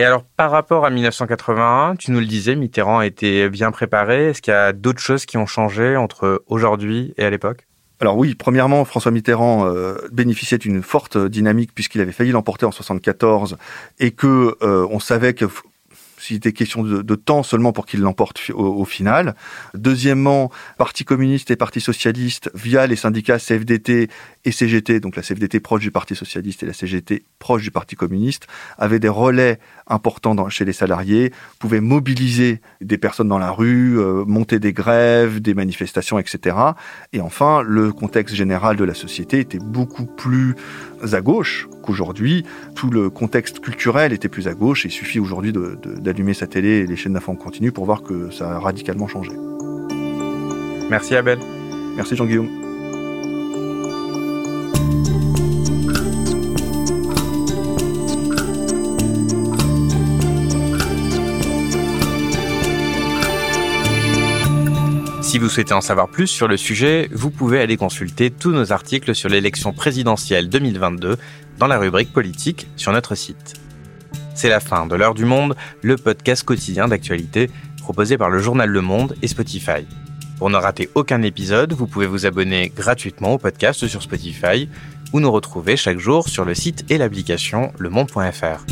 Et 0.01 0.05
alors, 0.05 0.23
par 0.23 0.53
rapport 0.53 0.87
à 0.87 0.91
1981, 0.91 1.97
tu 1.97 2.13
nous 2.13 2.21
le 2.21 2.27
disais, 2.27 2.55
Mitterrand 2.55 3.01
était 3.01 3.51
bien 3.51 3.73
préparé. 3.73 4.29
Est-ce 4.29 4.41
qu'il 4.41 4.53
y 4.53 4.57
a 4.57 4.73
d'autres 4.73 5.01
choses 5.01 5.27
qui 5.27 5.37
ont 5.37 5.47
changé 5.47 5.97
entre 5.97 6.45
aujourd'hui 6.47 7.15
et 7.19 7.25
à 7.25 7.31
l'époque? 7.31 7.67
Alors 8.01 8.17
oui, 8.17 8.37
premièrement, 8.37 8.85
François 8.85 9.11
Mitterrand 9.11 9.67
euh, 9.67 9.97
bénéficiait 10.13 10.59
d'une 10.59 10.85
forte 10.85 11.19
dynamique 11.19 11.75
puisqu'il 11.75 12.01
avait 12.01 12.13
failli 12.13 12.31
l'emporter 12.31 12.65
en 12.65 12.71
74 12.71 13.59
et 13.99 14.13
que 14.13 14.57
euh, 14.63 14.87
on 14.89 15.01
savait 15.01 15.35
que 15.35 15.47
s'il 16.19 16.37
était 16.37 16.53
question 16.53 16.83
de, 16.83 17.15
temps 17.15 17.43
seulement 17.43 17.73
pour 17.73 17.87
qu'il 17.87 18.01
l'emporte 18.01 18.41
au, 18.55 18.85
final. 18.85 19.35
Deuxièmement, 19.75 20.51
Parti 20.77 21.05
communiste 21.05 21.51
et 21.51 21.57
Parti 21.57 21.81
socialiste, 21.81 22.51
via 22.55 22.87
les 22.87 22.97
syndicats 22.97 23.39
CFDT 23.39 24.09
et 24.45 24.53
CGT, 24.53 25.01
donc 25.01 25.17
la 25.17 25.23
CFDT 25.23 25.61
proche 25.61 25.83
du 25.83 25.91
Parti 25.91 26.15
socialiste 26.15 26.63
et 26.63 26.67
la 26.67 26.73
CGT 26.73 27.25
proche 27.39 27.63
du 27.63 27.71
Parti 27.71 27.97
communiste, 27.97 28.47
avaient 28.79 29.01
des 29.01 29.09
relais 29.09 29.59
importants 29.87 30.49
chez 30.49 30.65
les 30.65 30.73
salariés, 30.73 31.33
pouvaient 31.59 31.81
mobiliser 31.81 32.61
des 32.81 32.99
personnes 32.99 33.29
dans 33.29 33.39
la 33.39 33.51
rue, 33.51 33.99
euh, 33.99 34.25
monter 34.27 34.59
des 34.59 34.73
grèves, 34.73 35.41
des 35.41 35.55
manifestations, 35.55 36.19
etc. 36.19 36.57
Et 37.13 37.21
enfin, 37.21 37.63
le 37.63 37.93
contexte 37.93 38.35
général 38.35 38.77
de 38.77 38.85
la 38.85 38.95
société 38.95 39.41
était 39.41 39.59
beaucoup 39.59 40.07
plus 40.07 40.55
à 41.13 41.21
gauche 41.21 41.69
qu'aujourd'hui. 41.89 42.45
Tout 42.75 42.91
le 42.91 43.09
contexte 43.09 43.61
culturel 43.61 44.13
était 44.13 44.29
plus 44.29 44.47
à 44.47 44.55
gauche. 44.55 44.85
Et 44.85 44.89
il 44.89 44.93
suffit 44.93 45.19
aujourd'hui 45.19 45.53
d'allumer 45.53 46.35
sa 46.35 46.47
télé 46.47 46.69
et 46.69 46.87
les 46.87 46.97
chaînes 46.97 47.15
d'infos 47.15 47.33
continu 47.35 47.73
pour 47.73 47.87
voir 47.87 48.03
que 48.03 48.31
ça 48.31 48.57
a 48.57 48.59
radicalement 48.59 49.09
changé. 49.09 49.33
Merci 50.91 51.17
Abel. 51.17 51.39
Merci 51.97 52.15
Jean-Guillaume. 52.17 52.68
Si 65.29 65.39
vous 65.39 65.51
souhaitez 65.51 65.75
en 65.75 65.83
savoir 65.83 66.09
plus 66.09 66.27
sur 66.27 66.49
le 66.49 66.57
sujet, 66.57 67.11
vous 67.13 67.31
pouvez 67.31 67.61
aller 67.61 67.77
consulter 67.77 68.31
tous 68.31 68.51
nos 68.51 68.73
articles 68.73 69.15
sur 69.15 69.29
l'élection 69.29 69.75
présidentielle 69.75 70.49
2022 70.49 71.19
dans 71.59 71.67
la 71.67 71.79
rubrique 71.79 72.15
politique 72.15 72.67
sur 72.77 72.93
notre 72.93 73.15
site. 73.15 73.61
C'est 74.35 74.49
la 74.49 74.59
fin 74.59 74.87
de 74.87 74.97
l'heure 74.97 75.13
du 75.13 75.27
monde, 75.27 75.55
le 75.83 75.99
podcast 75.99 76.45
quotidien 76.45 76.89
d'actualité 76.89 77.51
proposé 77.83 78.17
par 78.17 78.31
le 78.31 78.39
journal 78.39 78.71
Le 78.71 78.81
Monde 78.81 79.17
et 79.21 79.29
Spotify. 79.29 79.87
Pour 80.39 80.49
ne 80.49 80.57
rater 80.57 80.89
aucun 80.95 81.21
épisode, 81.21 81.75
vous 81.75 81.87
pouvez 81.87 82.07
vous 82.07 82.25
abonner 82.25 82.73
gratuitement 82.75 83.35
au 83.35 83.39
podcast 83.39 83.87
sur 83.87 84.03
Spotify 84.03 84.67
ou 85.13 85.21
nous 85.21 85.31
retrouver 85.31 85.77
chaque 85.77 85.99
jour 85.99 86.27
sur 86.27 86.47
le 86.47 86.55
site 86.55 86.87
et 86.89 86.97
l'application 86.97 87.71
lemonde.fr. 87.79 88.65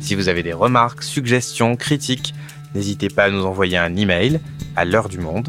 Si 0.00 0.14
vous 0.14 0.28
avez 0.28 0.42
des 0.42 0.52
remarques, 0.52 1.02
suggestions, 1.02 1.76
critiques, 1.76 2.34
n'hésitez 2.74 3.08
pas 3.08 3.24
à 3.24 3.30
nous 3.30 3.46
envoyer 3.46 3.78
un 3.78 3.96
email 3.96 4.38
à 4.76 4.84
l'heure 4.84 5.08
du 5.08 5.18
monde, 5.18 5.48